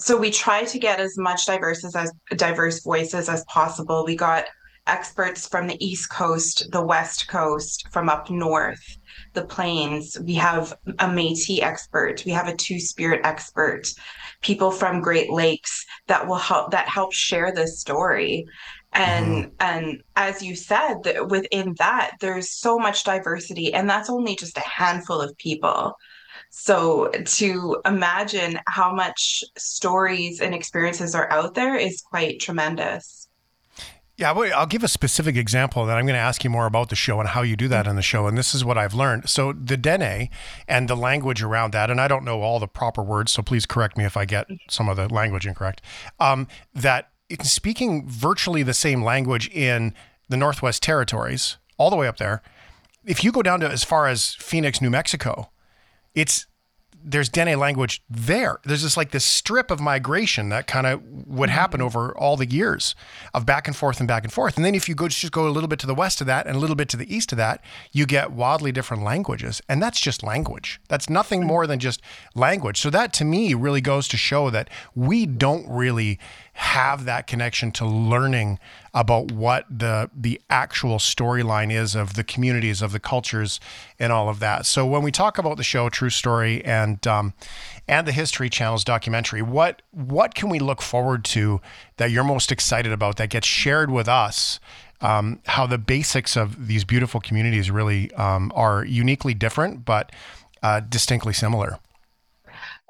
[0.00, 4.04] so we try to get as much diverse as, as diverse voices as possible.
[4.04, 4.46] We got
[4.88, 8.98] experts from the east coast the west coast from up north
[9.34, 10.18] the plains.
[10.20, 12.24] We have a metis expert.
[12.24, 13.86] We have a two spirit expert.
[14.40, 18.46] People from great lakes that will help that help share this story
[18.92, 19.50] and mm-hmm.
[19.60, 24.56] and as you said that within that there's so much diversity and that's only just
[24.56, 25.94] a handful of people
[26.50, 33.22] so to imagine how much stories and experiences are out there is quite tremendous
[34.18, 36.94] yeah, I'll give a specific example that I'm going to ask you more about the
[36.94, 38.26] show and how you do that in the show.
[38.26, 39.28] And this is what I've learned.
[39.28, 40.28] So the Dene
[40.68, 43.64] and the language around that, and I don't know all the proper words, so please
[43.64, 45.80] correct me if I get some of the language incorrect.
[46.20, 47.11] Um, that
[47.42, 49.94] speaking virtually the same language in
[50.28, 52.42] the Northwest Territories, all the way up there.
[53.04, 55.50] If you go down to as far as Phoenix, New Mexico,
[56.14, 56.46] it's
[57.04, 58.58] there's Dene language there.
[58.64, 61.86] There's just like this strip of migration that kind of would happen mm-hmm.
[61.86, 62.94] over all the years
[63.34, 64.56] of back and forth and back and forth.
[64.56, 66.46] And then if you go just go a little bit to the west of that
[66.46, 69.60] and a little bit to the east of that, you get wildly different languages.
[69.68, 70.80] And that's just language.
[70.88, 71.48] That's nothing mm-hmm.
[71.48, 72.00] more than just
[72.34, 72.80] language.
[72.80, 76.18] So that to me really goes to show that we don't really
[76.54, 78.58] have that connection to learning
[78.92, 83.58] about what the the actual storyline is of the communities of the cultures
[83.98, 84.66] and all of that.
[84.66, 87.32] So when we talk about the show True Story and um,
[87.88, 91.60] and the History Channel's documentary, what what can we look forward to
[91.96, 94.60] that you're most excited about that gets shared with us?
[95.00, 100.12] Um, how the basics of these beautiful communities really um, are uniquely different, but
[100.62, 101.80] uh, distinctly similar.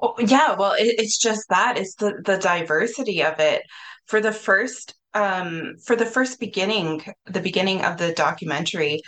[0.03, 3.63] Well, yeah, well, it, it's just that it's the the diversity of it.
[4.07, 9.01] For the first um for the first beginning, the beginning of the documentary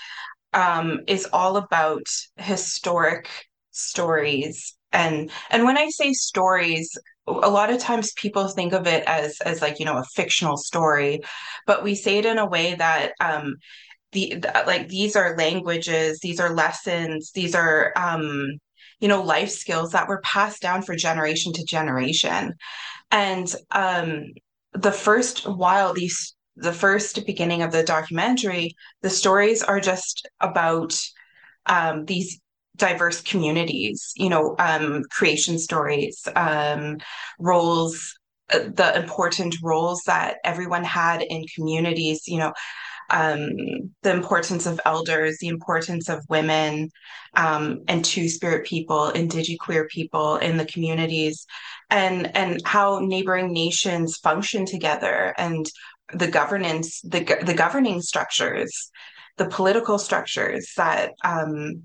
[0.54, 2.06] um is all about
[2.38, 3.30] historic
[3.72, 6.89] stories and and when I say stories,
[7.28, 10.58] a lot of times people think of it as as like you know a fictional
[10.58, 11.22] story,
[11.68, 13.56] but we say it in a way that um
[14.14, 18.54] the, the like these are languages, these are lessons, these are um
[19.00, 22.54] you know life skills that were passed down for generation to generation.
[23.12, 24.26] And um
[24.74, 30.98] the first while these the first beginning of the documentary the stories are just about
[31.66, 32.39] um these
[32.78, 36.98] diverse communities you know um creation stories um
[37.39, 38.18] roles
[38.54, 42.54] uh, the important roles that everyone had in communities you know
[43.10, 43.49] um,
[44.01, 46.89] the importance of elders, the importance of women
[47.36, 49.12] um, and two spirit people,
[49.60, 51.45] queer people in the communities,
[51.89, 55.66] and and how neighboring nations function together and
[56.14, 58.91] the governance, the the governing structures,
[59.38, 61.84] the political structures that um,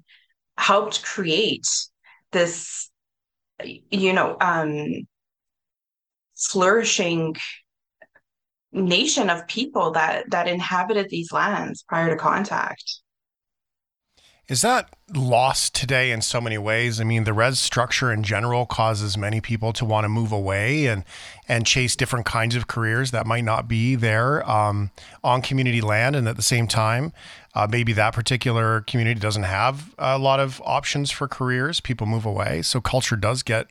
[0.57, 1.67] helped create
[2.33, 2.91] this,
[3.91, 5.07] you know, um,
[6.37, 7.37] flourishing
[8.73, 13.01] nation of people that that inhabited these lands prior to contact.
[14.51, 17.01] Is that lost today in so many ways?
[17.01, 20.87] I mean, the res structure in general causes many people to want to move away
[20.87, 21.05] and
[21.47, 24.91] and chase different kinds of careers that might not be there um,
[25.23, 27.13] on community land, and at the same time,
[27.55, 31.81] uh, maybe that particular community doesn't have a lot of options for careers.
[31.81, 33.69] People move away, so culture does get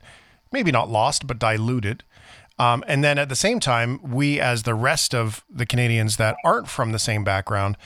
[0.50, 2.06] maybe not lost but diluted.
[2.60, 6.36] Um, and then at the same time, we, as the rest of the Canadians that
[6.44, 7.78] aren't from the same background,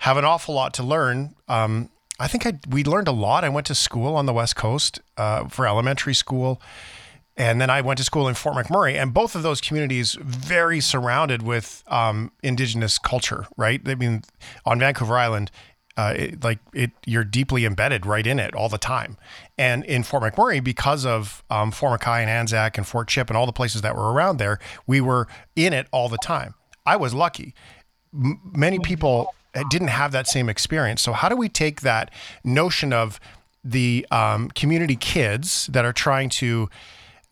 [0.00, 1.34] have an awful lot to learn.
[1.46, 3.44] Um, I think I, we learned a lot.
[3.44, 6.60] I went to school on the West Coast uh, for elementary school.
[7.36, 10.78] And then I went to school in Fort McMurray, and both of those communities very
[10.80, 13.80] surrounded with um, Indigenous culture, right?
[13.86, 14.22] I mean,
[14.64, 15.50] on Vancouver Island,
[15.96, 19.16] uh, it, like it, you're deeply embedded right in it all the time.
[19.56, 23.36] And in Fort McMurray, because of um, Fort McKay and Anzac and Fort Chip and
[23.36, 26.54] all the places that were around there, we were in it all the time.
[26.84, 27.54] I was lucky.
[28.12, 29.34] M- many people
[29.70, 31.00] didn't have that same experience.
[31.00, 32.10] So how do we take that
[32.42, 33.20] notion of
[33.62, 36.68] the um, community kids that are trying to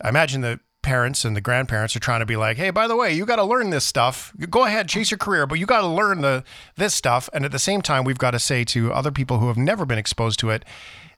[0.02, 2.96] I imagine the parents and the grandparents are trying to be like, "Hey, by the
[2.96, 4.32] way, you got to learn this stuff.
[4.50, 6.44] Go ahead, chase your career, but you got to learn the
[6.76, 9.48] this stuff." And at the same time, we've got to say to other people who
[9.48, 10.64] have never been exposed to it,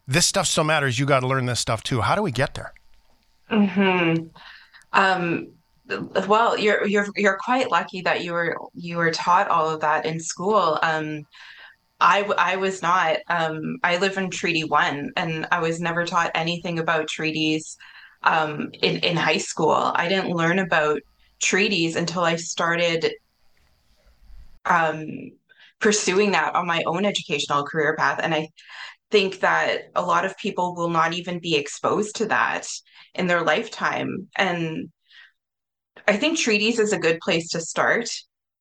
[0.07, 0.99] "This stuff still matters.
[0.99, 2.73] You got to learn this stuff too." How do we get there?
[3.49, 4.15] Hmm.
[4.93, 5.49] Um.
[6.29, 10.07] Well, you're you're you're quite lucky that you were you were taught all of that
[10.07, 10.79] in school.
[10.83, 11.27] Um.
[12.01, 13.19] I, I was not.
[13.29, 17.79] Um, I live in Treaty One, and I was never taught anything about treaties
[18.25, 19.93] um, in in high school.
[19.95, 21.01] I didn't learn about
[21.41, 23.13] treaties until I started
[24.65, 25.33] um,
[25.81, 28.49] pursuing that on my own educational career path, and I
[29.11, 32.67] think that a lot of people will not even be exposed to that
[33.15, 34.29] in their lifetime.
[34.37, 34.91] And
[36.09, 38.11] I think treaties is a good place to start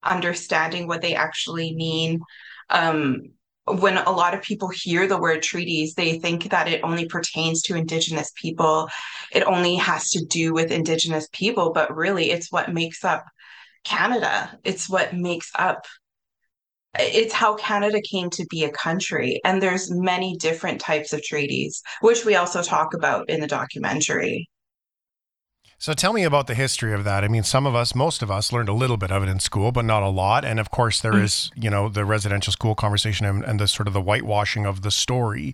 [0.04, 2.20] understanding what they actually mean.
[2.70, 3.32] Um,
[3.66, 7.62] when a lot of people hear the word treaties, they think that it only pertains
[7.64, 8.90] to Indigenous people.
[9.32, 13.26] It only has to do with Indigenous people, but really it's what makes up
[13.84, 14.58] Canada.
[14.64, 15.86] It's what makes up
[17.00, 19.42] it's how Canada came to be a country.
[19.44, 24.48] And there's many different types of treaties, which we also talk about in the documentary.
[25.84, 27.26] So tell me about the history of that.
[27.26, 29.42] I mean, some of us, most of us, learned a little bit of it in
[29.42, 30.46] school, but not a lot.
[30.46, 31.24] And of course, there mm.
[31.24, 34.82] is, you know, the residential school conversation and, and the sort of the whitewashing of
[34.82, 35.54] the story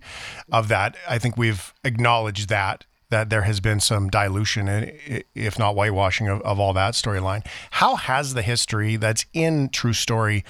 [0.52, 0.96] of that.
[1.08, 6.28] I think we've acknowledged that that there has been some dilution, and if not whitewashing,
[6.28, 7.44] of, of all that storyline.
[7.72, 10.46] How has the history that's in True Story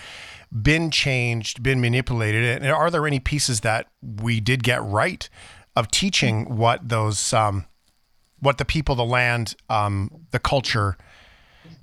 [0.51, 2.61] been changed, been manipulated?
[2.61, 5.29] And are there any pieces that we did get right
[5.77, 7.63] of teaching what those um,
[8.41, 10.97] what the people, the land, um, the culture,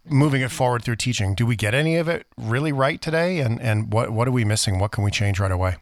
[0.05, 1.35] moving it forward through teaching.
[1.35, 3.41] Do we get any of it really right today?
[3.41, 4.79] And and what what are we missing?
[4.79, 5.77] What can we change right away?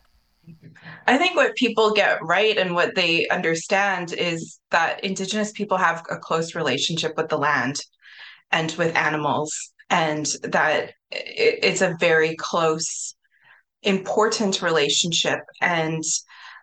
[1.07, 6.05] I think what people get right and what they understand is that Indigenous people have
[6.11, 7.81] a close relationship with the land
[8.51, 9.53] and with animals,
[9.91, 13.15] and that it's a very close,
[13.83, 15.41] important relationship.
[15.61, 16.03] And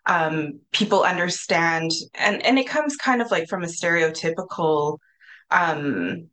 [0.06, 4.98] um, people understand and and it comes kind of like from a stereotypical
[5.52, 6.28] um,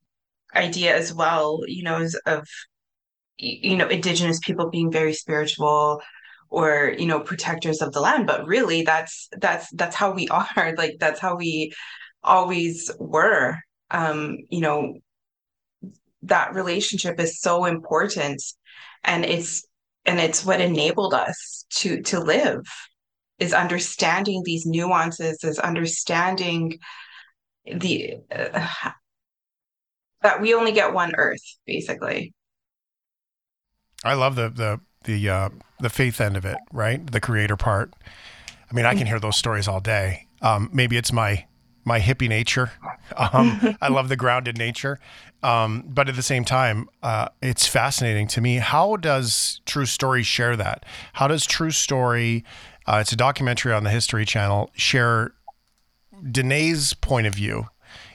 [0.55, 2.49] idea as well you know of
[3.39, 6.01] you know indigenous people being very spiritual
[6.51, 8.27] or you know protectors of the land.
[8.27, 10.75] But really that's that's that's how we are.
[10.77, 11.73] Like that's how we
[12.23, 13.59] always were.
[13.91, 14.95] Um you know
[16.23, 18.43] that relationship is so important
[19.05, 19.65] and it's
[20.05, 22.67] and it's what enabled us to to live
[23.39, 26.79] is understanding these nuances is understanding
[27.67, 28.91] the uh,
[30.23, 32.35] that we only get one earth basically.
[34.05, 35.49] I love the the the uh
[35.81, 37.05] the faith end of it right?
[37.11, 37.93] The creator part.
[38.71, 40.27] I mean i can hear those stories all day.
[40.43, 41.47] Um maybe it's my
[41.85, 42.73] my hippie nature.
[43.17, 45.01] Um i love the grounded nature.
[45.43, 48.57] Um but at the same time uh it's fascinating to me.
[48.57, 50.85] How does true story share that?
[51.15, 52.45] How does true story
[52.89, 54.71] uh, it's a documentary on the History Channel.
[54.75, 55.33] Share
[56.31, 57.67] Dinae's point of view.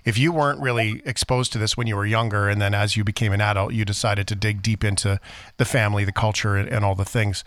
[0.03, 3.03] If you weren't really exposed to this when you were younger, and then as you
[3.03, 5.19] became an adult, you decided to dig deep into
[5.57, 7.43] the family, the culture, and, and all the things.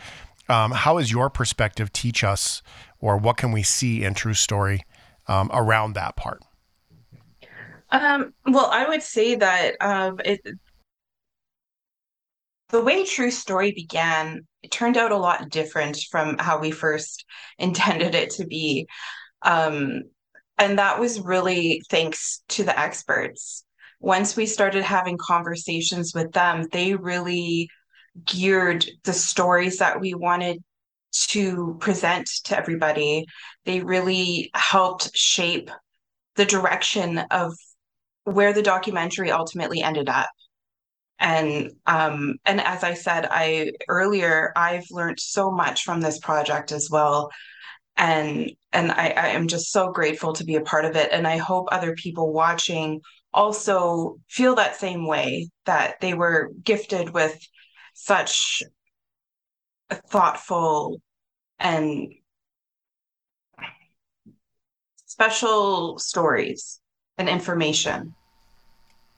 [0.49, 2.63] Um, how does your perspective teach us,
[3.01, 4.85] or what can we see in True Story
[5.27, 6.43] um, around that part?
[7.91, 10.41] Um, well, I would say that um, it,
[12.69, 17.25] the way True Story began, it turned out a lot different from how we first
[17.59, 18.87] intended it to be.
[19.43, 20.03] Um,
[20.59, 23.65] and that was really thanks to the experts.
[24.01, 27.69] Once we started having conversations with them, they really
[28.25, 30.63] geared the stories that we wanted
[31.13, 33.25] to present to everybody.
[33.65, 35.71] They really helped shape
[36.35, 37.55] the direction of
[38.25, 40.31] where the documentary ultimately ended up
[41.19, 46.73] and um and as i said i earlier i've learned so much from this project
[46.73, 47.31] as well.
[47.99, 51.11] And and I, I am just so grateful to be a part of it.
[51.13, 53.01] And i hope other people watching
[53.33, 57.39] also feel that same way that they were gifted with
[57.95, 58.63] such
[60.11, 61.01] thoughtful
[61.59, 62.13] and
[65.07, 66.81] special stories
[67.17, 68.15] and information.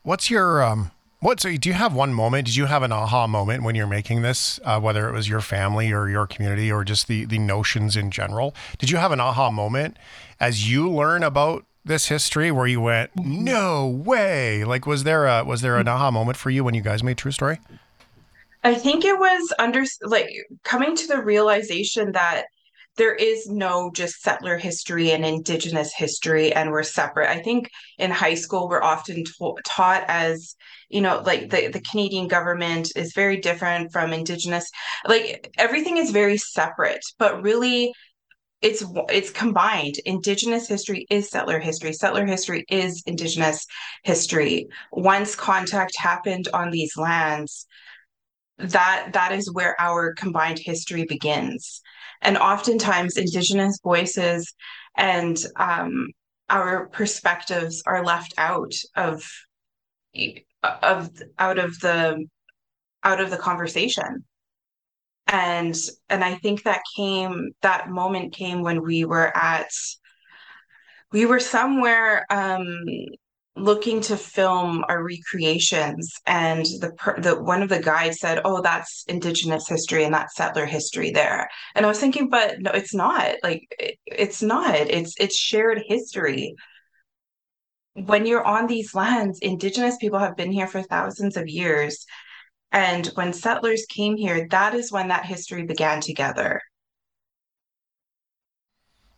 [0.03, 1.39] What's your um what?
[1.41, 2.45] So, do you have one moment?
[2.45, 5.41] Did you have an aha moment when you're making this, uh, whether it was your
[5.41, 8.55] family or your community or just the the notions in general?
[8.77, 9.97] Did you have an aha moment
[10.39, 15.43] as you learn about this history where you went, "No way!" Like, was there a
[15.43, 17.59] was there an aha moment for you when you guys made True Story?
[18.63, 20.29] I think it was under like
[20.63, 22.45] coming to the realization that
[22.97, 28.11] there is no just settler history and indigenous history and we're separate i think in
[28.11, 30.55] high school we're often ta- taught as
[30.89, 34.69] you know like the, the canadian government is very different from indigenous
[35.07, 37.93] like everything is very separate but really
[38.61, 39.95] it's it's combined.
[40.05, 41.93] Indigenous history is settler history.
[41.93, 43.65] Settler history is indigenous
[44.03, 44.67] history.
[44.91, 47.65] Once contact happened on these lands
[48.57, 51.81] that that is where our combined history begins.
[52.21, 54.53] And oftentimes indigenous voices
[54.97, 56.07] and um,
[56.49, 59.23] our perspectives are left out of
[60.63, 62.25] of out of the
[63.03, 64.25] out of the conversation.
[65.27, 65.75] And
[66.09, 69.69] and i think that came that moment came when we were at
[71.11, 72.65] we were somewhere um
[73.55, 76.13] looking to film our recreations.
[76.25, 80.65] And the the one of the guides said oh that's indigenous history and that's settler
[80.65, 81.49] history there.
[81.75, 83.35] And i was thinking but no it's not.
[83.43, 84.75] Like it, it's not.
[84.75, 86.55] It's it's shared history
[88.05, 92.05] when you're on these lands indigenous people have been here for thousands of years
[92.71, 96.61] and when settlers came here that is when that history began together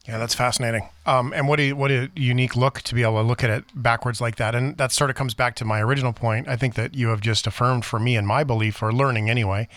[0.07, 0.89] yeah, that's fascinating.
[1.05, 3.65] Um, and what a what a unique look to be able to look at it
[3.75, 4.55] backwards like that.
[4.55, 6.47] And that sort of comes back to my original point.
[6.47, 9.67] I think that you have just affirmed for me and my belief, or learning anyway,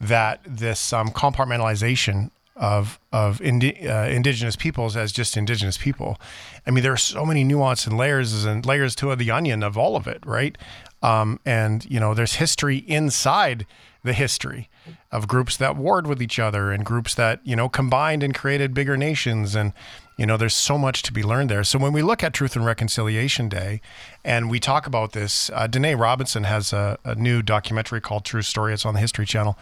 [0.00, 6.20] that this um, compartmentalization of of indi- uh, indigenous peoples as just indigenous people.
[6.66, 9.76] I mean, there are so many nuances and layers and layers to the onion of
[9.76, 10.56] all of it, right?
[11.02, 13.66] Um, and you know, there's history inside
[14.04, 14.68] the history
[15.10, 18.74] of groups that warred with each other and groups that you know combined and created
[18.74, 19.72] bigger nations and
[20.16, 21.64] you know there's so much to be learned there.
[21.64, 23.80] So when we look at truth and reconciliation day
[24.24, 28.42] and we talk about this uh, Dinae Robinson has a, a new documentary called true
[28.42, 28.72] story.
[28.72, 29.58] It's on the history channel.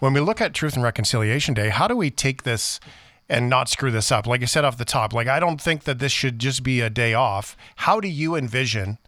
[0.00, 2.80] When we look at truth and reconciliation day how do we take this
[3.28, 4.26] and not screw this up?
[4.26, 6.80] Like i said off the top like i don't think that this should just be
[6.80, 7.56] a day off.
[7.76, 8.98] How do you envision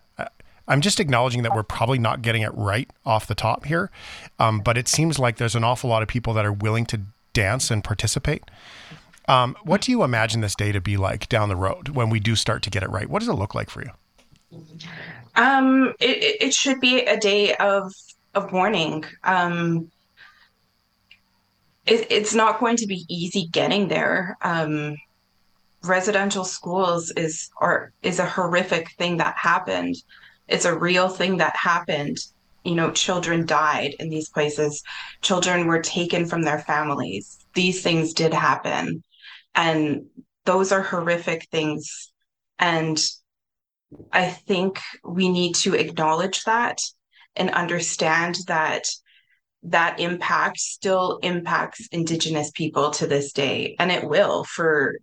[0.69, 3.91] I'm just acknowledging that we're probably not getting it right off the top here,
[4.39, 7.03] um, but it seems like there's an awful lot of people that are willing to
[7.33, 8.43] dance and participate.
[9.29, 12.21] Um, what do you imagine this day to be like down the road when we
[12.21, 13.09] do start to get it right?
[13.09, 13.91] What does it look like for you?
[15.35, 17.93] Um, it, it should be a day of
[18.35, 19.05] of mourning.
[19.25, 19.91] Um,
[21.87, 24.37] it, it's not going to be easy getting there.
[24.43, 24.97] Um,
[25.85, 29.95] residential schools is or is a horrific thing that happened
[30.49, 32.19] it's a real thing that happened
[32.65, 34.83] you know children died in these places
[35.23, 39.03] children were taken from their families these things did happen
[39.57, 40.07] and
[40.45, 42.13] those are horrific things.
[42.59, 42.99] And
[44.13, 46.79] i think we need to acknowledge that
[47.37, 48.85] and understand that
[49.63, 53.77] that impact still impacts indigenous people to this day.
[53.79, 54.99] And it will for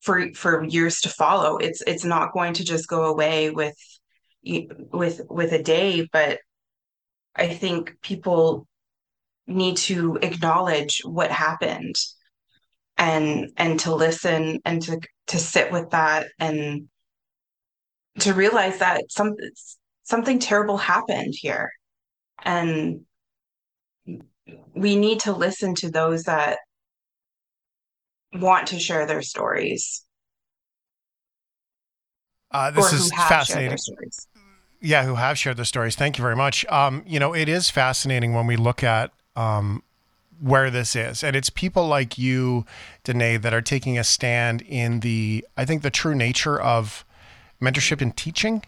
[0.00, 1.58] for for years to follow.
[1.58, 3.76] It's it's not going to just go away with
[4.44, 6.38] with with a day but
[7.34, 8.66] i think people
[9.46, 11.94] need to acknowledge what happened
[12.98, 16.88] and and to listen and to to sit with that and
[18.20, 19.34] to realize that some
[20.02, 21.70] something terrible happened here
[22.42, 23.00] and
[24.74, 26.58] we need to listen to those that
[28.34, 30.04] want to share their stories
[32.50, 33.76] uh, this is fascinating.
[34.80, 35.96] Yeah, who have shared their stories.
[35.96, 36.64] Thank you very much.
[36.66, 39.82] Um, you know, it is fascinating when we look at um,
[40.40, 42.64] where this is, and it's people like you,
[43.04, 47.04] Dinae, that are taking a stand in the, I think, the true nature of
[47.60, 48.62] mentorship and teaching,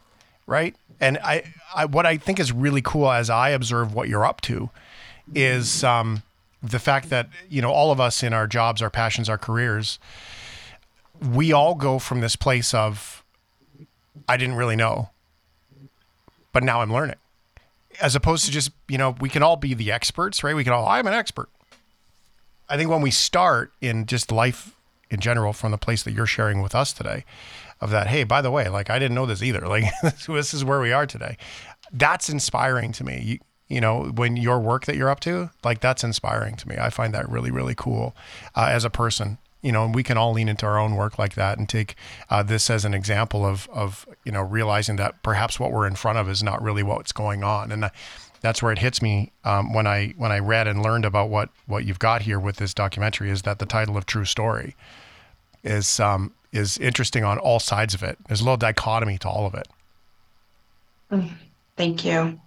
[0.47, 0.75] right?
[1.01, 1.45] And I,
[1.75, 4.71] I what I think is really cool as I observe what you're up to,
[5.35, 6.23] is um,
[6.63, 9.99] the fact that you know all of us in our jobs, our passions, our careers,
[11.21, 13.23] we all go from this place of
[14.29, 15.11] I didn't really know.
[16.53, 17.17] But now I'm learning.
[18.01, 20.55] As opposed to just, you know, we can all be the experts, right?
[20.55, 21.49] We can all, I'm an expert.
[22.71, 24.77] I think when we start in just life
[25.11, 27.25] in general from the place that you're sharing with us today,
[27.81, 29.61] of that, hey, by the way, like I didn't know this either.
[29.67, 31.37] Like this is where we are today.
[31.93, 33.23] That's inspiring to me.
[33.23, 36.77] You, you know, when your work that you're up to, like that's inspiring to me.
[36.77, 38.15] I find that really, really cool
[38.55, 41.19] uh, as a person you know, and we can all lean into our own work
[41.19, 41.95] like that and take
[42.31, 45.95] uh, this as an example of, of, you know, realizing that perhaps what we're in
[45.95, 47.71] front of is not really what's going on.
[47.71, 47.91] And
[48.41, 51.51] that's where it hits me um, when I when I read and learned about what
[51.67, 54.77] what you've got here with this documentary is that the title of True Story
[55.63, 58.19] is um, is interesting on all sides of it.
[58.27, 59.69] There's a little dichotomy to all of it.
[61.11, 61.31] Mm,
[61.77, 62.41] thank you.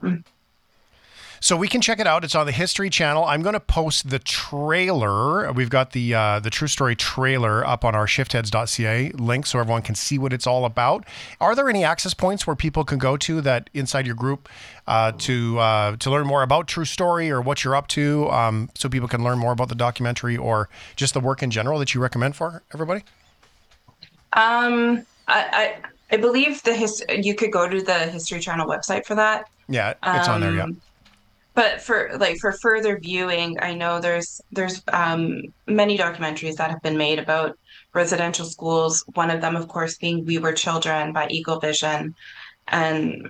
[1.43, 2.23] So we can check it out.
[2.23, 3.25] It's on the History Channel.
[3.25, 5.51] I'm going to post the trailer.
[5.51, 9.81] We've got the uh, the True Story trailer up on our shiftheads.ca link so everyone
[9.81, 11.05] can see what it's all about.
[11.41, 14.47] Are there any access points where people can go to that inside your group
[14.87, 18.69] uh, to uh, to learn more about True Story or what you're up to, um,
[18.73, 21.93] so people can learn more about the documentary or just the work in general that
[21.93, 23.03] you recommend for everybody?
[24.31, 25.75] Um, I, I
[26.09, 29.49] I believe the his you could go to the History Channel website for that.
[29.67, 30.53] Yeah, it's um, on there.
[30.53, 30.67] Yeah.
[31.55, 36.81] But for like for further viewing, I know there's there's um, many documentaries that have
[36.81, 37.57] been made about
[37.93, 39.03] residential schools.
[39.13, 42.15] One of them, of course, being "We Were Children" by Eagle Vision,
[42.67, 43.29] and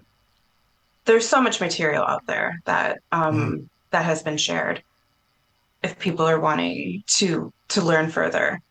[1.05, 3.69] there's so much material out there that um, mm.
[3.91, 4.81] that has been shared.
[5.83, 8.61] If people are wanting to to learn further.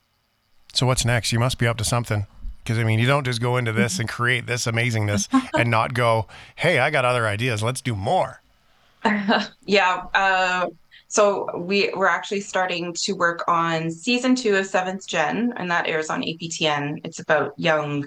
[0.72, 1.30] So what's next?
[1.30, 2.26] You must be up to something.
[2.62, 5.28] Because I mean, you don't just go into this and create this amazingness
[5.58, 6.26] and not go,
[6.56, 7.62] "Hey, I got other ideas.
[7.62, 8.41] Let's do more."
[9.66, 10.04] yeah.
[10.14, 10.66] Uh,
[11.08, 15.86] so we we're actually starting to work on season two of Seventh Gen, and that
[15.86, 17.00] airs on APTN.
[17.04, 18.06] It's about young,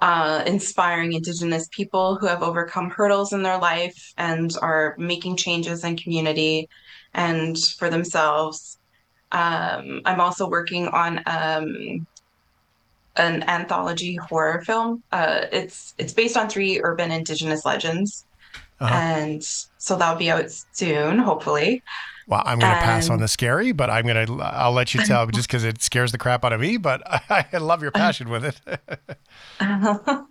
[0.00, 5.84] uh, inspiring Indigenous people who have overcome hurdles in their life and are making changes
[5.84, 6.68] in community
[7.14, 8.78] and for themselves.
[9.30, 12.06] Um, I'm also working on um,
[13.16, 15.02] an anthology horror film.
[15.12, 18.26] Uh, it's it's based on three urban indigenous legends,
[18.80, 18.94] uh-huh.
[18.94, 19.46] and
[19.82, 21.82] so that'll be out soon, hopefully.
[22.28, 25.02] Well, I'm going to pass on the scary, but I'm going to I'll let you
[25.04, 26.76] tell just because it scares the crap out of me.
[26.76, 28.60] But I, I love your passion with it.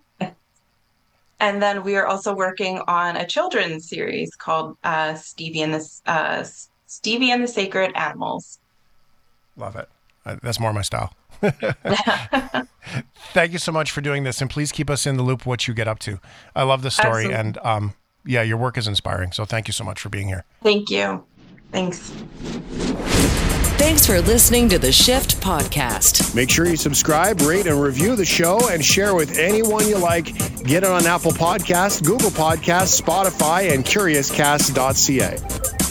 [1.38, 6.00] and then we are also working on a children's series called uh, Stevie and the
[6.06, 6.44] uh,
[6.86, 8.58] Stevie and the Sacred Animals.
[9.58, 9.90] Love it.
[10.24, 11.12] Uh, that's more my style.
[13.34, 15.68] Thank you so much for doing this, and please keep us in the loop what
[15.68, 16.20] you get up to.
[16.56, 17.34] I love the story, Absolutely.
[17.34, 17.94] and um,
[18.24, 19.32] yeah, your work is inspiring.
[19.32, 20.44] So thank you so much for being here.
[20.62, 21.24] Thank you.
[21.70, 22.10] Thanks.
[23.78, 26.36] Thanks for listening to the Shift Podcast.
[26.36, 30.26] Make sure you subscribe, rate, and review the show and share with anyone you like.
[30.64, 35.81] Get it on Apple Podcasts, Google Podcasts, Spotify, and CuriousCast.ca.